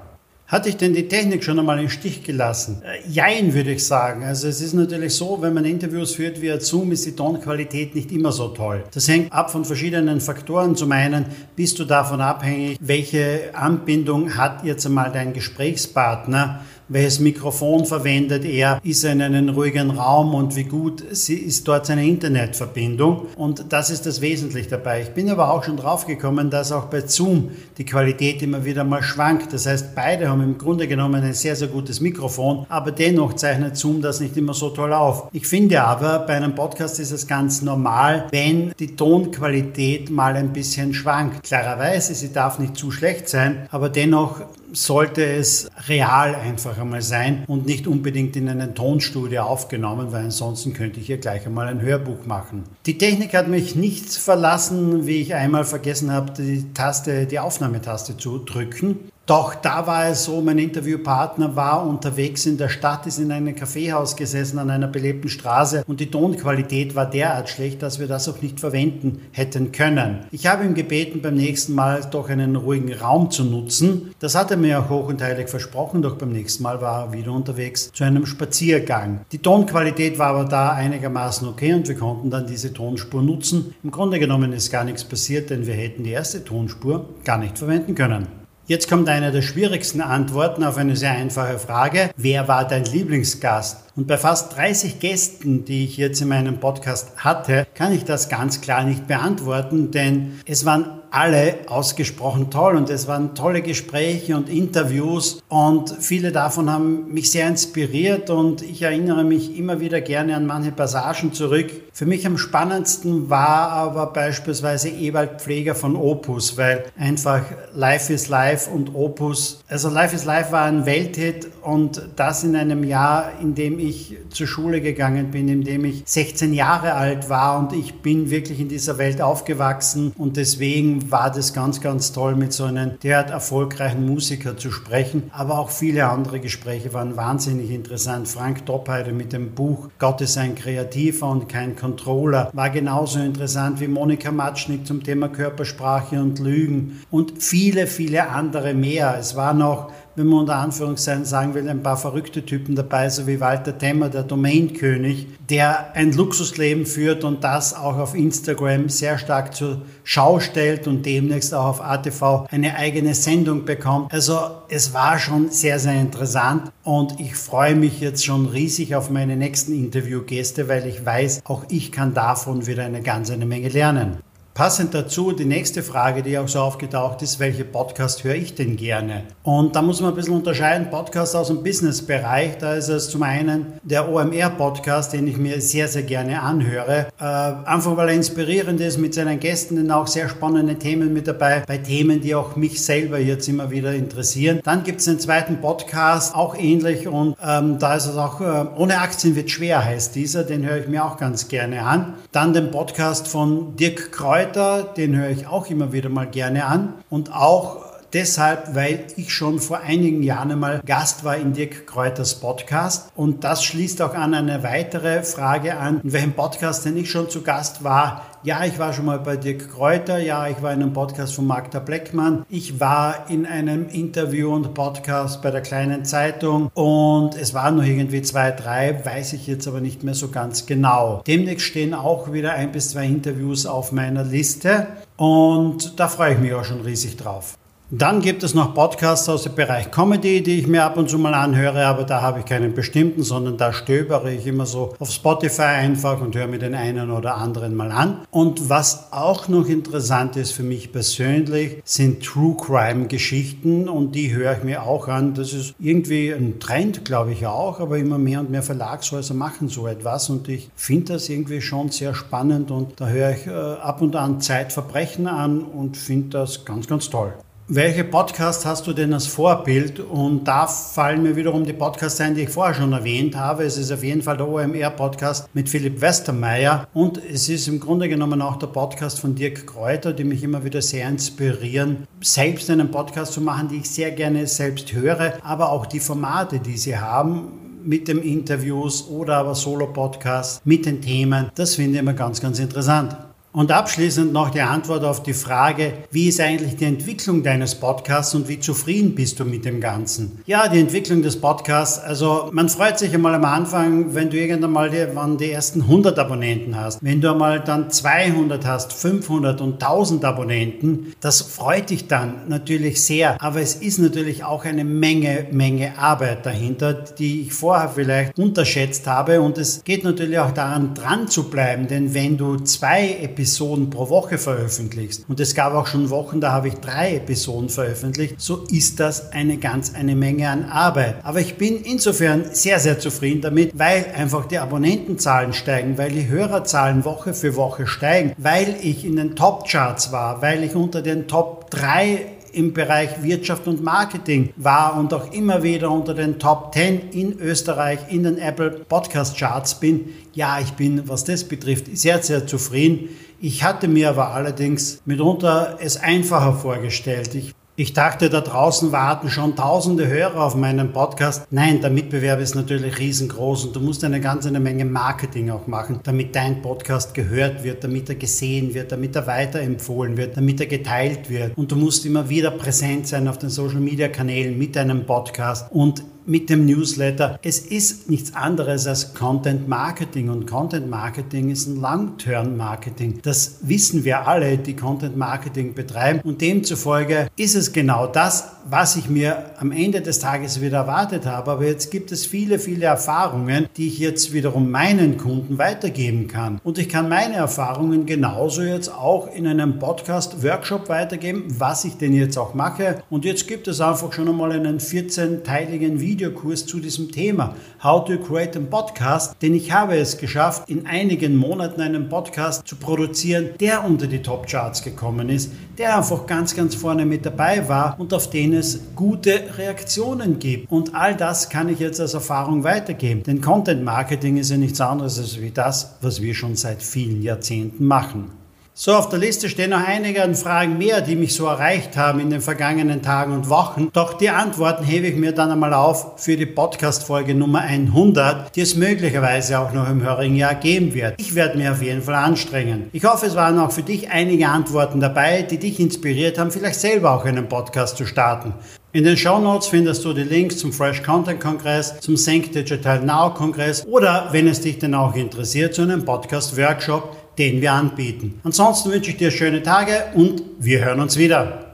Hatte 0.50 0.68
ich 0.68 0.76
denn 0.76 0.94
die 0.94 1.06
Technik 1.06 1.44
schon 1.44 1.60
einmal 1.60 1.78
im 1.78 1.88
Stich 1.88 2.24
gelassen? 2.24 2.82
Äh, 2.82 3.08
jein, 3.08 3.54
würde 3.54 3.70
ich 3.70 3.86
sagen. 3.86 4.24
Also 4.24 4.48
es 4.48 4.60
ist 4.60 4.72
natürlich 4.72 5.14
so, 5.14 5.38
wenn 5.40 5.54
man 5.54 5.64
Interviews 5.64 6.16
führt 6.16 6.42
via 6.42 6.58
Zoom, 6.58 6.90
ist 6.90 7.06
die 7.06 7.14
Tonqualität 7.14 7.94
nicht 7.94 8.10
immer 8.10 8.32
so 8.32 8.48
toll. 8.48 8.82
Das 8.92 9.06
hängt 9.06 9.32
ab 9.32 9.52
von 9.52 9.64
verschiedenen 9.64 10.20
Faktoren. 10.20 10.74
Zum 10.74 10.90
einen 10.90 11.26
bist 11.54 11.78
du 11.78 11.84
davon 11.84 12.20
abhängig, 12.20 12.78
welche 12.80 13.50
Anbindung 13.52 14.36
hat 14.36 14.64
jetzt 14.64 14.84
einmal 14.86 15.12
dein 15.12 15.34
Gesprächspartner 15.34 16.62
welches 16.90 17.20
Mikrofon 17.20 17.86
verwendet 17.86 18.44
er, 18.44 18.80
ist 18.82 19.04
er 19.04 19.12
in 19.12 19.22
einem 19.22 19.48
ruhigen 19.50 19.90
Raum 19.90 20.34
und 20.34 20.56
wie 20.56 20.64
gut 20.64 21.00
ist 21.00 21.66
dort 21.66 21.86
seine 21.86 22.06
Internetverbindung. 22.06 23.28
Und 23.36 23.72
das 23.72 23.90
ist 23.90 24.06
das 24.06 24.20
Wesentliche 24.20 24.70
dabei. 24.70 25.02
Ich 25.02 25.10
bin 25.10 25.30
aber 25.30 25.50
auch 25.50 25.64
schon 25.64 25.76
drauf 25.76 26.06
gekommen, 26.06 26.50
dass 26.50 26.72
auch 26.72 26.86
bei 26.86 27.06
Zoom 27.06 27.50
die 27.78 27.84
Qualität 27.84 28.42
immer 28.42 28.64
wieder 28.64 28.84
mal 28.84 29.02
schwankt. 29.02 29.52
Das 29.52 29.66
heißt, 29.66 29.94
beide 29.94 30.28
haben 30.28 30.42
im 30.42 30.58
Grunde 30.58 30.88
genommen 30.88 31.22
ein 31.22 31.32
sehr, 31.32 31.54
sehr 31.54 31.68
gutes 31.68 32.00
Mikrofon, 32.00 32.66
aber 32.68 32.90
dennoch 32.90 33.34
zeichnet 33.34 33.76
Zoom 33.76 34.02
das 34.02 34.20
nicht 34.20 34.36
immer 34.36 34.54
so 34.54 34.70
toll 34.70 34.92
auf. 34.92 35.28
Ich 35.32 35.46
finde 35.46 35.82
aber, 35.82 36.18
bei 36.20 36.34
einem 36.34 36.54
Podcast 36.54 36.98
ist 36.98 37.12
es 37.12 37.26
ganz 37.26 37.62
normal, 37.62 38.26
wenn 38.32 38.72
die 38.78 38.96
Tonqualität 38.96 40.10
mal 40.10 40.34
ein 40.34 40.52
bisschen 40.52 40.92
schwankt. 40.92 41.44
Klarerweise, 41.44 42.14
sie 42.14 42.32
darf 42.32 42.58
nicht 42.58 42.76
zu 42.76 42.90
schlecht 42.90 43.28
sein, 43.28 43.68
aber 43.70 43.88
dennoch 43.88 44.40
sollte 44.72 45.24
es 45.24 45.70
real 45.88 46.34
einfach 46.34 46.78
einmal 46.78 47.02
sein 47.02 47.44
und 47.46 47.66
nicht 47.66 47.86
unbedingt 47.86 48.36
in 48.36 48.48
einem 48.48 48.74
Tonstudio 48.74 49.42
aufgenommen, 49.42 50.12
weil 50.12 50.24
ansonsten 50.24 50.72
könnte 50.72 51.00
ich 51.00 51.06
hier 51.06 51.18
gleich 51.18 51.46
einmal 51.46 51.68
ein 51.68 51.80
Hörbuch 51.80 52.26
machen. 52.26 52.64
Die 52.86 52.98
Technik 52.98 53.34
hat 53.34 53.48
mich 53.48 53.74
nicht 53.76 54.12
verlassen, 54.12 55.06
wie 55.06 55.20
ich 55.20 55.34
einmal 55.34 55.64
vergessen 55.64 56.12
habe, 56.12 56.32
die 56.32 56.72
Taste, 56.74 57.26
die 57.26 57.38
Aufnahmetaste 57.38 58.16
zu 58.16 58.38
drücken. 58.38 59.10
Doch 59.30 59.54
da 59.54 59.86
war 59.86 60.08
es 60.08 60.24
so, 60.24 60.40
mein 60.40 60.58
Interviewpartner 60.58 61.54
war 61.54 61.86
unterwegs 61.86 62.46
in 62.46 62.58
der 62.58 62.68
Stadt, 62.68 63.06
ist 63.06 63.20
in 63.20 63.30
einem 63.30 63.54
Kaffeehaus 63.54 64.16
gesessen 64.16 64.58
an 64.58 64.70
einer 64.70 64.88
belebten 64.88 65.30
Straße 65.30 65.84
und 65.86 66.00
die 66.00 66.10
Tonqualität 66.10 66.96
war 66.96 67.08
derart 67.08 67.48
schlecht, 67.48 67.80
dass 67.80 68.00
wir 68.00 68.08
das 68.08 68.28
auch 68.28 68.42
nicht 68.42 68.58
verwenden 68.58 69.20
hätten 69.30 69.70
können. 69.70 70.24
Ich 70.32 70.48
habe 70.48 70.64
ihm 70.64 70.74
gebeten, 70.74 71.22
beim 71.22 71.36
nächsten 71.36 71.76
Mal 71.76 72.00
doch 72.10 72.28
einen 72.28 72.56
ruhigen 72.56 72.92
Raum 72.92 73.30
zu 73.30 73.44
nutzen. 73.44 74.12
Das 74.18 74.34
hat 74.34 74.50
er 74.50 74.56
mir 74.56 74.80
auch 74.80 74.88
hoch 74.88 75.06
und 75.06 75.22
heilig 75.22 75.48
versprochen, 75.48 76.02
doch 76.02 76.16
beim 76.16 76.32
nächsten 76.32 76.64
Mal 76.64 76.80
war 76.80 77.04
er 77.04 77.12
wieder 77.12 77.30
unterwegs 77.30 77.92
zu 77.92 78.02
einem 78.02 78.26
Spaziergang. 78.26 79.20
Die 79.30 79.38
Tonqualität 79.38 80.18
war 80.18 80.30
aber 80.30 80.46
da 80.46 80.72
einigermaßen 80.72 81.46
okay 81.46 81.72
und 81.72 81.86
wir 81.86 81.94
konnten 81.94 82.30
dann 82.30 82.48
diese 82.48 82.72
Tonspur 82.72 83.22
nutzen. 83.22 83.76
Im 83.84 83.92
Grunde 83.92 84.18
genommen 84.18 84.52
ist 84.52 84.72
gar 84.72 84.82
nichts 84.82 85.04
passiert, 85.04 85.50
denn 85.50 85.68
wir 85.68 85.74
hätten 85.74 86.02
die 86.02 86.10
erste 86.10 86.42
Tonspur 86.42 87.10
gar 87.24 87.38
nicht 87.38 87.58
verwenden 87.58 87.94
können. 87.94 88.39
Jetzt 88.70 88.88
kommt 88.88 89.08
eine 89.08 89.32
der 89.32 89.42
schwierigsten 89.42 90.00
Antworten 90.00 90.62
auf 90.62 90.76
eine 90.76 90.94
sehr 90.94 91.10
einfache 91.10 91.58
Frage. 91.58 92.10
Wer 92.16 92.46
war 92.46 92.64
dein 92.64 92.84
Lieblingsgast? 92.84 93.78
Und 93.96 94.06
bei 94.06 94.16
fast 94.16 94.56
30 94.56 95.00
Gästen, 95.00 95.64
die 95.64 95.82
ich 95.82 95.96
jetzt 95.96 96.20
in 96.20 96.28
meinem 96.28 96.60
Podcast 96.60 97.16
hatte, 97.16 97.66
kann 97.74 97.92
ich 97.92 98.04
das 98.04 98.28
ganz 98.28 98.60
klar 98.60 98.84
nicht 98.84 99.08
beantworten, 99.08 99.90
denn 99.90 100.38
es 100.46 100.64
waren 100.66 100.99
alle 101.10 101.58
ausgesprochen 101.66 102.50
toll 102.50 102.76
und 102.76 102.88
es 102.88 103.08
waren 103.08 103.34
tolle 103.34 103.62
Gespräche 103.62 104.36
und 104.36 104.48
Interviews 104.48 105.42
und 105.48 105.94
viele 105.98 106.30
davon 106.30 106.70
haben 106.70 107.12
mich 107.12 107.30
sehr 107.30 107.48
inspiriert 107.48 108.30
und 108.30 108.62
ich 108.62 108.82
erinnere 108.82 109.24
mich 109.24 109.58
immer 109.58 109.80
wieder 109.80 110.00
gerne 110.00 110.36
an 110.36 110.46
manche 110.46 110.70
Passagen 110.70 111.32
zurück. 111.32 111.70
Für 111.92 112.06
mich 112.06 112.26
am 112.26 112.38
spannendsten 112.38 113.28
war 113.28 113.70
aber 113.70 114.06
beispielsweise 114.06 114.88
Ewald 114.88 115.40
Pfleger 115.40 115.74
von 115.74 115.96
Opus, 115.96 116.56
weil 116.56 116.84
einfach 116.96 117.42
Life 117.74 118.12
is 118.12 118.28
Life 118.28 118.70
und 118.70 118.94
Opus, 118.94 119.62
also 119.68 119.88
Life 119.88 120.14
is 120.14 120.24
Life 120.24 120.52
war 120.52 120.64
ein 120.64 120.86
Welthit 120.86 121.48
und 121.62 122.02
das 122.16 122.44
in 122.44 122.54
einem 122.54 122.84
Jahr, 122.84 123.32
in 123.40 123.54
dem 123.54 123.78
ich 123.78 124.16
zur 124.30 124.46
Schule 124.46 124.80
gegangen 124.80 125.30
bin, 125.32 125.48
in 125.48 125.62
dem 125.62 125.84
ich 125.84 126.02
16 126.04 126.54
Jahre 126.54 126.94
alt 126.94 127.28
war 127.28 127.58
und 127.58 127.72
ich 127.72 128.00
bin 128.00 128.30
wirklich 128.30 128.60
in 128.60 128.68
dieser 128.68 128.98
Welt 128.98 129.20
aufgewachsen 129.20 130.12
und 130.16 130.36
deswegen 130.36 130.99
war 131.08 131.30
das 131.30 131.52
ganz, 131.52 131.80
ganz 131.80 132.12
toll, 132.12 132.36
mit 132.36 132.52
so 132.52 132.64
einem 132.64 132.98
derart 133.00 133.30
erfolgreichen 133.30 134.04
Musiker 134.06 134.56
zu 134.56 134.70
sprechen. 134.70 135.30
Aber 135.32 135.58
auch 135.58 135.70
viele 135.70 136.08
andere 136.08 136.40
Gespräche 136.40 136.92
waren 136.94 137.16
wahnsinnig 137.16 137.70
interessant. 137.70 138.28
Frank 138.28 138.66
Doppheide 138.66 139.12
mit 139.12 139.32
dem 139.32 139.54
Buch 139.54 139.88
Gott 139.98 140.20
ist 140.20 140.38
ein 140.38 140.54
Kreativer 140.54 141.28
und 141.28 141.48
kein 141.48 141.76
Controller 141.76 142.50
war 142.52 142.70
genauso 142.70 143.20
interessant 143.20 143.80
wie 143.80 143.88
Monika 143.88 144.30
Matschnick 144.30 144.86
zum 144.86 145.02
Thema 145.02 145.28
Körpersprache 145.28 146.20
und 146.20 146.38
Lügen 146.38 147.02
und 147.10 147.42
viele, 147.42 147.86
viele 147.86 148.28
andere 148.28 148.74
mehr. 148.74 149.16
Es 149.18 149.36
war 149.36 149.54
noch 149.54 149.92
wenn 150.16 150.26
man 150.26 150.40
unter 150.40 150.56
Anführungszeichen 150.56 151.24
sagen 151.24 151.54
will, 151.54 151.68
ein 151.68 151.82
paar 151.82 151.96
verrückte 151.96 152.44
Typen 152.44 152.74
dabei, 152.74 153.08
so 153.08 153.26
wie 153.26 153.40
Walter 153.40 153.76
Temmer, 153.76 154.08
der 154.08 154.22
Domainkönig, 154.22 155.26
der 155.48 155.94
ein 155.94 156.12
Luxusleben 156.12 156.86
führt 156.86 157.24
und 157.24 157.44
das 157.44 157.74
auch 157.74 157.96
auf 157.98 158.14
Instagram 158.14 158.88
sehr 158.88 159.18
stark 159.18 159.54
zur 159.54 159.82
Schau 160.04 160.40
stellt 160.40 160.86
und 160.86 161.06
demnächst 161.06 161.54
auch 161.54 161.66
auf 161.66 161.80
ATV 161.80 162.46
eine 162.50 162.76
eigene 162.76 163.14
Sendung 163.14 163.64
bekommt. 163.64 164.12
Also 164.12 164.38
es 164.68 164.92
war 164.92 165.18
schon 165.18 165.50
sehr, 165.50 165.78
sehr 165.78 166.00
interessant 166.00 166.72
und 166.84 167.20
ich 167.20 167.34
freue 167.34 167.74
mich 167.74 168.00
jetzt 168.00 168.24
schon 168.24 168.46
riesig 168.46 168.94
auf 168.94 169.10
meine 169.10 169.36
nächsten 169.36 169.72
Interviewgäste, 169.72 170.68
weil 170.68 170.86
ich 170.86 171.04
weiß, 171.04 171.42
auch 171.44 171.64
ich 171.68 171.92
kann 171.92 172.14
davon 172.14 172.66
wieder 172.66 172.84
eine 172.84 173.02
ganze 173.02 173.36
Menge 173.36 173.68
lernen. 173.68 174.18
Passend 174.52 174.94
dazu 174.94 175.30
die 175.30 175.44
nächste 175.44 175.80
Frage, 175.80 176.22
die 176.22 176.36
auch 176.36 176.48
so 176.48 176.58
aufgetaucht 176.58 177.22
ist, 177.22 177.38
welche 177.38 177.64
Podcast 177.64 178.24
höre 178.24 178.34
ich 178.34 178.56
denn 178.56 178.76
gerne? 178.76 179.22
Und 179.44 179.76
da 179.76 179.80
muss 179.80 180.00
man 180.00 180.10
ein 180.10 180.16
bisschen 180.16 180.34
unterscheiden, 180.34 180.90
Podcast 180.90 181.36
aus 181.36 181.46
dem 181.46 181.62
Business-Bereich, 181.62 182.58
da 182.58 182.74
ist 182.74 182.88
es 182.88 183.10
zum 183.10 183.22
einen 183.22 183.74
der 183.84 184.12
OMR-Podcast, 184.12 185.12
den 185.12 185.28
ich 185.28 185.36
mir 185.36 185.60
sehr, 185.60 185.86
sehr 185.86 186.02
gerne 186.02 186.42
anhöre, 186.42 187.06
äh, 187.20 187.24
einfach 187.24 187.96
weil 187.96 188.08
er 188.08 188.14
inspirierend 188.14 188.80
ist 188.80 188.98
mit 188.98 189.14
seinen 189.14 189.38
Gästen, 189.38 189.76
denn 189.76 189.90
auch 189.92 190.08
sehr 190.08 190.28
spannende 190.28 190.74
Themen 190.74 191.12
mit 191.12 191.28
dabei, 191.28 191.62
bei 191.66 191.78
Themen, 191.78 192.20
die 192.20 192.34
auch 192.34 192.56
mich 192.56 192.84
selber 192.84 193.20
jetzt 193.20 193.48
immer 193.48 193.70
wieder 193.70 193.94
interessieren. 193.94 194.60
Dann 194.64 194.82
gibt 194.82 195.00
es 195.00 195.08
einen 195.08 195.20
zweiten 195.20 195.60
Podcast, 195.60 196.34
auch 196.34 196.58
ähnlich 196.58 197.06
und 197.06 197.36
ähm, 197.42 197.78
da 197.78 197.94
ist 197.94 198.06
es 198.06 198.16
auch, 198.16 198.40
äh, 198.40 198.66
ohne 198.76 198.98
Aktien 198.98 199.36
wird 199.36 199.48
schwer 199.48 199.84
heißt 199.84 200.16
dieser, 200.16 200.42
den 200.42 200.68
höre 200.68 200.78
ich 200.78 200.88
mir 200.88 201.04
auch 201.04 201.16
ganz 201.16 201.46
gerne 201.46 201.82
an. 201.82 202.14
Dann 202.32 202.52
den 202.52 202.72
Podcast 202.72 203.28
von 203.28 203.76
Dirk 203.76 204.10
Kreuz, 204.10 204.49
Kräuter, 204.50 204.82
den 204.82 205.16
höre 205.16 205.30
ich 205.30 205.46
auch 205.46 205.70
immer 205.70 205.92
wieder 205.92 206.08
mal 206.08 206.26
gerne 206.26 206.64
an. 206.64 206.94
Und 207.08 207.32
auch 207.32 207.89
deshalb, 208.12 208.74
weil 208.74 209.04
ich 209.16 209.32
schon 209.32 209.60
vor 209.60 209.80
einigen 209.80 210.22
Jahren 210.22 210.52
einmal 210.52 210.80
Gast 210.84 211.24
war 211.24 211.36
in 211.36 211.52
Dirk 211.52 211.86
Kräuters 211.86 212.36
Podcast 212.36 213.10
und 213.14 213.44
das 213.44 213.64
schließt 213.64 214.02
auch 214.02 214.14
an 214.14 214.34
eine 214.34 214.62
weitere 214.62 215.22
Frage 215.22 215.76
an, 215.76 216.00
in 216.02 216.12
welchem 216.12 216.32
Podcast 216.32 216.84
denn 216.84 216.96
ich 216.96 217.10
schon 217.10 217.28
zu 217.30 217.42
Gast 217.42 217.84
war. 217.84 218.22
Ja, 218.42 218.64
ich 218.64 218.78
war 218.78 218.94
schon 218.94 219.04
mal 219.04 219.18
bei 219.18 219.36
Dirk 219.36 219.70
Kräuter, 219.70 220.18
ja, 220.18 220.48
ich 220.48 220.62
war 220.62 220.72
in 220.72 220.82
einem 220.82 220.94
Podcast 220.94 221.34
von 221.34 221.46
Magda 221.46 221.78
Bleckmann, 221.78 222.46
ich 222.48 222.80
war 222.80 223.28
in 223.28 223.44
einem 223.44 223.88
Interview 223.88 224.54
und 224.54 224.72
Podcast 224.72 225.42
bei 225.42 225.50
der 225.50 225.60
kleinen 225.60 226.06
Zeitung 226.06 226.70
und 226.72 227.36
es 227.36 227.52
waren 227.52 227.76
noch 227.76 227.84
irgendwie 227.84 228.22
zwei, 228.22 228.50
drei, 228.50 229.04
weiß 229.04 229.34
ich 229.34 229.46
jetzt 229.46 229.68
aber 229.68 229.80
nicht 229.80 230.04
mehr 230.04 230.14
so 230.14 230.28
ganz 230.28 230.64
genau. 230.64 231.22
Demnächst 231.26 231.66
stehen 231.66 231.92
auch 231.92 232.32
wieder 232.32 232.54
ein 232.54 232.72
bis 232.72 232.90
zwei 232.90 233.04
Interviews 233.04 233.66
auf 233.66 233.92
meiner 233.92 234.24
Liste 234.24 234.86
und 235.18 236.00
da 236.00 236.08
freue 236.08 236.32
ich 236.32 236.38
mich 236.38 236.54
auch 236.54 236.64
schon 236.64 236.80
riesig 236.80 237.18
drauf. 237.18 237.58
Dann 237.92 238.20
gibt 238.20 238.44
es 238.44 238.54
noch 238.54 238.72
Podcasts 238.72 239.28
aus 239.28 239.42
dem 239.42 239.56
Bereich 239.56 239.90
Comedy, 239.90 240.44
die 240.44 240.60
ich 240.60 240.68
mir 240.68 240.84
ab 240.84 240.96
und 240.96 241.10
zu 241.10 241.18
mal 241.18 241.34
anhöre, 241.34 241.86
aber 241.86 242.04
da 242.04 242.22
habe 242.22 242.38
ich 242.38 242.44
keinen 242.44 242.72
bestimmten, 242.72 243.24
sondern 243.24 243.56
da 243.56 243.72
stöbere 243.72 244.32
ich 244.32 244.46
immer 244.46 244.64
so 244.64 244.94
auf 245.00 245.10
Spotify 245.10 245.62
einfach 245.62 246.20
und 246.20 246.36
höre 246.36 246.46
mir 246.46 246.60
den 246.60 246.76
einen 246.76 247.10
oder 247.10 247.36
anderen 247.36 247.74
mal 247.74 247.90
an. 247.90 248.20
Und 248.30 248.68
was 248.68 249.12
auch 249.12 249.48
noch 249.48 249.66
interessant 249.66 250.36
ist 250.36 250.52
für 250.52 250.62
mich 250.62 250.92
persönlich, 250.92 251.82
sind 251.84 252.22
True 252.22 252.54
Crime 252.56 253.08
Geschichten 253.08 253.88
und 253.88 254.14
die 254.14 254.32
höre 254.32 254.56
ich 254.56 254.62
mir 254.62 254.84
auch 254.84 255.08
an. 255.08 255.34
Das 255.34 255.52
ist 255.52 255.74
irgendwie 255.80 256.30
ein 256.30 256.60
Trend, 256.60 257.04
glaube 257.04 257.32
ich 257.32 257.44
auch, 257.48 257.80
aber 257.80 257.98
immer 257.98 258.18
mehr 258.18 258.38
und 258.38 258.52
mehr 258.52 258.62
Verlagshäuser 258.62 259.34
machen 259.34 259.68
so 259.68 259.88
etwas 259.88 260.30
und 260.30 260.48
ich 260.48 260.70
finde 260.76 261.14
das 261.14 261.28
irgendwie 261.28 261.60
schon 261.60 261.88
sehr 261.88 262.14
spannend 262.14 262.70
und 262.70 263.00
da 263.00 263.08
höre 263.08 263.32
ich 263.32 263.48
äh, 263.48 263.50
ab 263.50 264.00
und 264.00 264.14
an 264.14 264.40
Zeitverbrechen 264.40 265.26
an 265.26 265.62
und 265.62 265.96
finde 265.96 266.38
das 266.38 266.64
ganz, 266.64 266.86
ganz 266.86 267.10
toll. 267.10 267.32
Welche 267.72 268.02
Podcast 268.02 268.66
hast 268.66 268.88
du 268.88 268.92
denn 268.92 269.14
als 269.14 269.28
Vorbild? 269.28 270.00
Und 270.00 270.42
da 270.42 270.66
fallen 270.66 271.22
mir 271.22 271.36
wiederum 271.36 271.64
die 271.64 271.72
Podcasts 271.72 272.20
ein, 272.20 272.34
die 272.34 272.40
ich 272.40 272.48
vorher 272.48 272.74
schon 272.74 272.92
erwähnt 272.92 273.36
habe. 273.36 273.62
Es 273.62 273.78
ist 273.78 273.92
auf 273.92 274.02
jeden 274.02 274.22
Fall 274.22 274.36
der 274.36 274.48
OMR-Podcast 274.48 275.48
mit 275.54 275.68
Philipp 275.68 276.00
Westermeier 276.00 276.88
und 276.94 277.24
es 277.24 277.48
ist 277.48 277.68
im 277.68 277.78
Grunde 277.78 278.08
genommen 278.08 278.42
auch 278.42 278.56
der 278.56 278.66
Podcast 278.66 279.20
von 279.20 279.36
Dirk 279.36 279.68
Kräuter, 279.68 280.12
die 280.12 280.24
mich 280.24 280.42
immer 280.42 280.64
wieder 280.64 280.82
sehr 280.82 281.08
inspirieren, 281.08 282.08
selbst 282.20 282.68
einen 282.70 282.90
Podcast 282.90 283.34
zu 283.34 283.40
machen, 283.40 283.68
die 283.68 283.76
ich 283.76 283.88
sehr 283.88 284.10
gerne 284.10 284.48
selbst 284.48 284.92
höre, 284.92 285.34
aber 285.44 285.70
auch 285.70 285.86
die 285.86 286.00
Formate, 286.00 286.58
die 286.58 286.76
sie 286.76 286.98
haben 286.98 287.52
mit 287.84 288.08
den 288.08 288.18
Interviews 288.18 289.06
oder 289.08 289.36
aber 289.36 289.54
Solo-Podcasts 289.54 290.60
mit 290.64 290.86
den 290.86 291.00
Themen. 291.00 291.52
Das 291.54 291.76
finde 291.76 291.92
ich 291.92 292.00
immer 292.00 292.14
ganz, 292.14 292.40
ganz 292.40 292.58
interessant. 292.58 293.16
Und 293.52 293.72
abschließend 293.72 294.32
noch 294.32 294.50
die 294.50 294.60
Antwort 294.60 295.02
auf 295.02 295.24
die 295.24 295.34
Frage, 295.34 295.94
wie 296.12 296.28
ist 296.28 296.40
eigentlich 296.40 296.76
die 296.76 296.84
Entwicklung 296.84 297.42
deines 297.42 297.74
Podcasts 297.74 298.32
und 298.36 298.46
wie 298.48 298.60
zufrieden 298.60 299.16
bist 299.16 299.40
du 299.40 299.44
mit 299.44 299.64
dem 299.64 299.80
Ganzen? 299.80 300.40
Ja, 300.46 300.68
die 300.68 300.78
Entwicklung 300.78 301.20
des 301.22 301.40
Podcasts, 301.40 301.98
also 301.98 302.48
man 302.52 302.68
freut 302.68 303.00
sich 303.00 303.12
einmal 303.12 303.34
am 303.34 303.44
Anfang, 303.44 304.14
wenn 304.14 304.30
du 304.30 304.36
irgendwann 304.36 304.70
mal 304.70 304.88
die, 304.88 305.04
wann 305.14 305.36
die 305.36 305.50
ersten 305.50 305.82
100 305.82 306.16
Abonnenten 306.20 306.76
hast. 306.76 307.02
Wenn 307.02 307.20
du 307.20 307.32
einmal 307.32 307.58
dann 307.58 307.90
200 307.90 308.64
hast, 308.64 308.92
500 308.92 309.60
und 309.60 309.82
1000 309.82 310.24
Abonnenten, 310.24 311.12
das 311.20 311.40
freut 311.40 311.90
dich 311.90 312.06
dann 312.06 312.46
natürlich 312.46 313.02
sehr. 313.02 313.42
Aber 313.42 313.60
es 313.60 313.74
ist 313.74 313.98
natürlich 313.98 314.44
auch 314.44 314.64
eine 314.64 314.84
Menge, 314.84 315.48
Menge 315.50 315.98
Arbeit 315.98 316.46
dahinter, 316.46 316.92
die 316.92 317.42
ich 317.42 317.52
vorher 317.52 317.88
vielleicht 317.88 318.38
unterschätzt 318.38 319.08
habe. 319.08 319.40
Und 319.40 319.58
es 319.58 319.82
geht 319.82 320.04
natürlich 320.04 320.38
auch 320.38 320.52
daran, 320.52 320.94
dran 320.94 321.26
zu 321.26 321.50
bleiben, 321.50 321.88
denn 321.88 322.14
wenn 322.14 322.36
du 322.36 322.56
zwei 322.58 323.18
Episoden 323.20 323.39
Episoden 323.40 323.88
pro 323.88 324.10
Woche 324.10 324.36
veröffentlichst, 324.36 325.24
und 325.26 325.40
es 325.40 325.54
gab 325.54 325.72
auch 325.72 325.86
schon 325.86 326.10
Wochen, 326.10 326.42
da 326.42 326.52
habe 326.52 326.68
ich 326.68 326.74
drei 326.74 327.16
Episoden 327.16 327.70
veröffentlicht, 327.70 328.34
so 328.36 328.66
ist 328.70 329.00
das 329.00 329.32
eine 329.32 329.56
ganz 329.56 329.94
eine 329.94 330.14
Menge 330.14 330.50
an 330.50 330.64
Arbeit. 330.64 331.16
Aber 331.22 331.40
ich 331.40 331.56
bin 331.56 331.82
insofern 331.82 332.44
sehr, 332.52 332.78
sehr 332.78 332.98
zufrieden 332.98 333.40
damit, 333.40 333.72
weil 333.78 334.04
einfach 334.14 334.44
die 334.44 334.58
Abonnentenzahlen 334.58 335.54
steigen, 335.54 335.96
weil 335.96 336.10
die 336.10 336.28
Hörerzahlen 336.28 337.06
Woche 337.06 337.32
für 337.32 337.56
Woche 337.56 337.86
steigen, 337.86 338.34
weil 338.36 338.76
ich 338.82 339.06
in 339.06 339.16
den 339.16 339.36
Top-Charts 339.36 340.12
war, 340.12 340.42
weil 340.42 340.62
ich 340.62 340.74
unter 340.74 341.00
den 341.00 341.26
Top 341.26 341.70
3 341.70 342.26
im 342.52 342.72
Bereich 342.72 343.22
Wirtschaft 343.22 343.66
und 343.68 343.82
Marketing 343.82 344.52
war 344.56 344.98
und 344.98 345.14
auch 345.14 345.32
immer 345.32 345.62
wieder 345.62 345.90
unter 345.90 346.14
den 346.14 346.38
Top 346.38 346.74
10 346.74 347.10
in 347.12 347.38
Österreich 347.38 348.00
in 348.08 348.24
den 348.24 348.38
Apple 348.38 348.70
Podcast 348.88 349.38
Charts 349.38 349.78
bin. 349.78 350.08
Ja, 350.34 350.58
ich 350.60 350.72
bin, 350.72 351.08
was 351.08 351.24
das 351.24 351.44
betrifft, 351.44 351.96
sehr, 351.96 352.22
sehr 352.22 352.46
zufrieden. 352.46 353.08
Ich 353.42 353.64
hatte 353.64 353.88
mir 353.88 354.10
aber 354.10 354.34
allerdings 354.34 355.00
mitunter 355.06 355.78
es 355.80 355.96
einfacher 355.96 356.52
vorgestellt. 356.52 357.34
Ich 357.34 357.54
ich 357.80 357.94
dachte, 357.94 358.28
da 358.28 358.42
draußen 358.42 358.92
warten 358.92 359.30
schon 359.30 359.56
tausende 359.56 360.06
Hörer 360.06 360.44
auf 360.44 360.54
meinen 360.54 360.92
Podcast. 360.92 361.46
Nein, 361.50 361.80
der 361.80 361.88
Mitbewerb 361.88 362.38
ist 362.38 362.54
natürlich 362.54 362.98
riesengroß 362.98 363.64
und 363.64 363.74
du 363.74 363.80
musst 363.80 364.04
eine 364.04 364.20
ganze 364.20 364.50
Menge 364.50 364.84
Marketing 364.84 365.48
auch 365.48 365.66
machen, 365.66 366.00
damit 366.02 366.36
dein 366.36 366.60
Podcast 366.60 367.14
gehört 367.14 367.64
wird, 367.64 367.82
damit 367.82 368.10
er 368.10 368.16
gesehen 368.16 368.74
wird, 368.74 368.92
damit 368.92 369.16
er 369.16 369.26
weiterempfohlen 369.26 370.18
wird, 370.18 370.36
damit 370.36 370.60
er 370.60 370.66
geteilt 370.66 371.30
wird. 371.30 371.56
Und 371.56 371.72
du 371.72 371.76
musst 371.76 372.04
immer 372.04 372.28
wieder 372.28 372.50
präsent 372.50 373.06
sein 373.06 373.26
auf 373.26 373.38
den 373.38 373.48
Social 373.48 373.80
Media 373.80 374.08
Kanälen 374.08 374.58
mit 374.58 374.76
deinem 374.76 375.06
Podcast 375.06 375.72
und 375.72 376.04
mit 376.26 376.50
dem 376.50 376.66
Newsletter. 376.66 377.38
Es 377.42 377.58
ist 377.58 378.10
nichts 378.10 378.34
anderes 378.34 378.86
als 378.86 379.14
Content 379.14 379.68
Marketing 379.68 380.28
und 380.28 380.46
Content 380.46 380.88
Marketing 380.88 381.50
ist 381.50 381.66
ein 381.66 381.80
Long-Term 381.80 382.56
Marketing. 382.56 383.20
Das 383.22 383.58
wissen 383.62 384.04
wir 384.04 384.26
alle, 384.28 384.58
die 384.58 384.76
Content 384.76 385.16
Marketing 385.16 385.74
betreiben 385.74 386.20
und 386.22 386.40
demzufolge 386.40 387.28
ist 387.36 387.54
es 387.54 387.72
genau 387.72 388.06
das, 388.06 388.52
was 388.68 388.96
ich 388.96 389.08
mir 389.08 389.50
am 389.58 389.72
Ende 389.72 390.00
des 390.00 390.18
Tages 390.18 390.60
wieder 390.60 390.78
erwartet 390.78 391.26
habe. 391.26 391.50
Aber 391.50 391.64
jetzt 391.64 391.90
gibt 391.90 392.12
es 392.12 392.26
viele, 392.26 392.58
viele 392.58 392.86
Erfahrungen, 392.86 393.68
die 393.76 393.88
ich 393.88 393.98
jetzt 393.98 394.32
wiederum 394.32 394.70
meinen 394.70 395.16
Kunden 395.16 395.58
weitergeben 395.58 396.28
kann. 396.28 396.60
Und 396.62 396.78
ich 396.78 396.88
kann 396.88 397.08
meine 397.08 397.36
Erfahrungen 397.36 398.06
genauso 398.06 398.62
jetzt 398.62 398.92
auch 398.92 399.32
in 399.34 399.46
einem 399.46 399.78
Podcast-Workshop 399.78 400.88
weitergeben, 400.88 401.44
was 401.58 401.84
ich 401.84 401.96
denn 401.96 402.12
jetzt 402.12 402.36
auch 402.36 402.54
mache. 402.54 403.02
Und 403.10 403.24
jetzt 403.24 403.48
gibt 403.48 403.66
es 403.68 403.80
einfach 403.80 404.12
schon 404.12 404.28
einmal 404.28 404.52
einen 404.52 404.78
14-teiligen 404.78 406.00
Video 406.00 406.09
Videokurs 406.10 406.66
zu 406.66 406.80
diesem 406.80 407.12
Thema, 407.12 407.54
How 407.84 408.04
to 408.04 408.18
Create 408.18 408.56
a 408.56 408.60
Podcast, 408.60 409.36
denn 409.40 409.54
ich 409.54 409.70
habe 409.70 409.96
es 409.96 410.18
geschafft, 410.18 410.68
in 410.68 410.84
einigen 410.84 411.36
Monaten 411.36 411.80
einen 411.80 412.08
Podcast 412.08 412.66
zu 412.66 412.74
produzieren, 412.74 413.50
der 413.60 413.84
unter 413.84 414.08
die 414.08 414.20
Top 414.20 414.48
Charts 414.48 414.82
gekommen 414.82 415.28
ist, 415.28 415.52
der 415.78 415.96
einfach 415.96 416.26
ganz, 416.26 416.56
ganz 416.56 416.74
vorne 416.74 417.06
mit 417.06 417.24
dabei 417.24 417.68
war 417.68 417.94
und 418.00 418.12
auf 418.12 418.28
den 418.28 418.54
es 418.54 418.80
gute 418.96 419.56
Reaktionen 419.56 420.40
gibt. 420.40 420.68
Und 420.68 420.96
all 420.96 421.16
das 421.16 421.48
kann 421.48 421.68
ich 421.68 421.78
jetzt 421.78 422.00
als 422.00 422.14
Erfahrung 422.14 422.64
weitergeben, 422.64 423.22
denn 423.22 423.40
Content 423.40 423.84
Marketing 423.84 424.36
ist 424.36 424.50
ja 424.50 424.56
nichts 424.56 424.80
anderes 424.80 425.16
als 425.16 425.40
wie 425.40 425.52
das, 425.52 425.94
was 426.00 426.20
wir 426.20 426.34
schon 426.34 426.56
seit 426.56 426.82
vielen 426.82 427.22
Jahrzehnten 427.22 427.84
machen. 427.84 428.39
So, 428.82 428.94
auf 428.94 429.10
der 429.10 429.18
Liste 429.18 429.50
stehen 429.50 429.68
noch 429.68 429.86
einige 429.86 430.34
Fragen 430.34 430.78
mehr, 430.78 431.02
die 431.02 431.14
mich 431.14 431.34
so 431.34 431.44
erreicht 431.44 431.98
haben 431.98 432.18
in 432.18 432.30
den 432.30 432.40
vergangenen 432.40 433.02
Tagen 433.02 433.34
und 433.34 433.50
Wochen. 433.50 433.90
Doch 433.92 434.14
die 434.14 434.30
Antworten 434.30 434.84
hebe 434.84 435.06
ich 435.06 435.16
mir 435.16 435.32
dann 435.32 435.50
einmal 435.50 435.74
auf 435.74 436.18
für 436.18 436.34
die 436.34 436.46
Podcast-Folge 436.46 437.34
Nummer 437.34 437.60
100, 437.60 438.56
die 438.56 438.62
es 438.62 438.76
möglicherweise 438.76 439.58
auch 439.58 439.74
noch 439.74 439.86
im 439.90 440.02
hörigen 440.02 440.34
Jahr 440.34 440.54
geben 440.54 440.94
wird. 440.94 441.20
Ich 441.20 441.34
werde 441.34 441.58
mir 441.58 441.72
auf 441.72 441.82
jeden 441.82 442.00
Fall 442.00 442.14
anstrengen. 442.14 442.88
Ich 442.94 443.04
hoffe, 443.04 443.26
es 443.26 443.36
waren 443.36 443.58
auch 443.58 443.70
für 443.70 443.82
dich 443.82 444.08
einige 444.08 444.48
Antworten 444.48 444.98
dabei, 444.98 445.42
die 445.42 445.58
dich 445.58 445.78
inspiriert 445.78 446.38
haben, 446.38 446.50
vielleicht 446.50 446.80
selber 446.80 447.10
auch 447.10 447.26
einen 447.26 447.50
Podcast 447.50 447.98
zu 447.98 448.06
starten. 448.06 448.54
In 448.92 449.04
den 449.04 449.18
Show 449.18 449.38
Notes 449.38 449.68
findest 449.68 450.06
du 450.06 450.14
die 450.14 450.22
Links 450.22 450.56
zum 450.56 450.72
Fresh 450.72 451.02
Content 451.02 451.38
Kongress, 451.38 452.00
zum 452.00 452.16
Sync 452.16 452.52
Digital 452.52 453.04
Now 453.04 453.34
Kongress 453.34 453.86
oder, 453.86 454.30
wenn 454.32 454.48
es 454.48 454.62
dich 454.62 454.78
denn 454.78 454.94
auch 454.94 455.14
interessiert, 455.14 455.74
zu 455.74 455.82
einem 455.82 456.04
Podcast 456.04 456.56
Workshop, 456.56 457.14
den 457.40 457.60
wir 457.62 457.72
anbieten. 457.72 458.38
Ansonsten 458.44 458.92
wünsche 458.92 459.10
ich 459.10 459.16
dir 459.16 459.30
schöne 459.30 459.62
Tage 459.62 459.92
und 460.14 460.42
wir 460.58 460.84
hören 460.84 461.00
uns 461.00 461.16
wieder. 461.16 461.64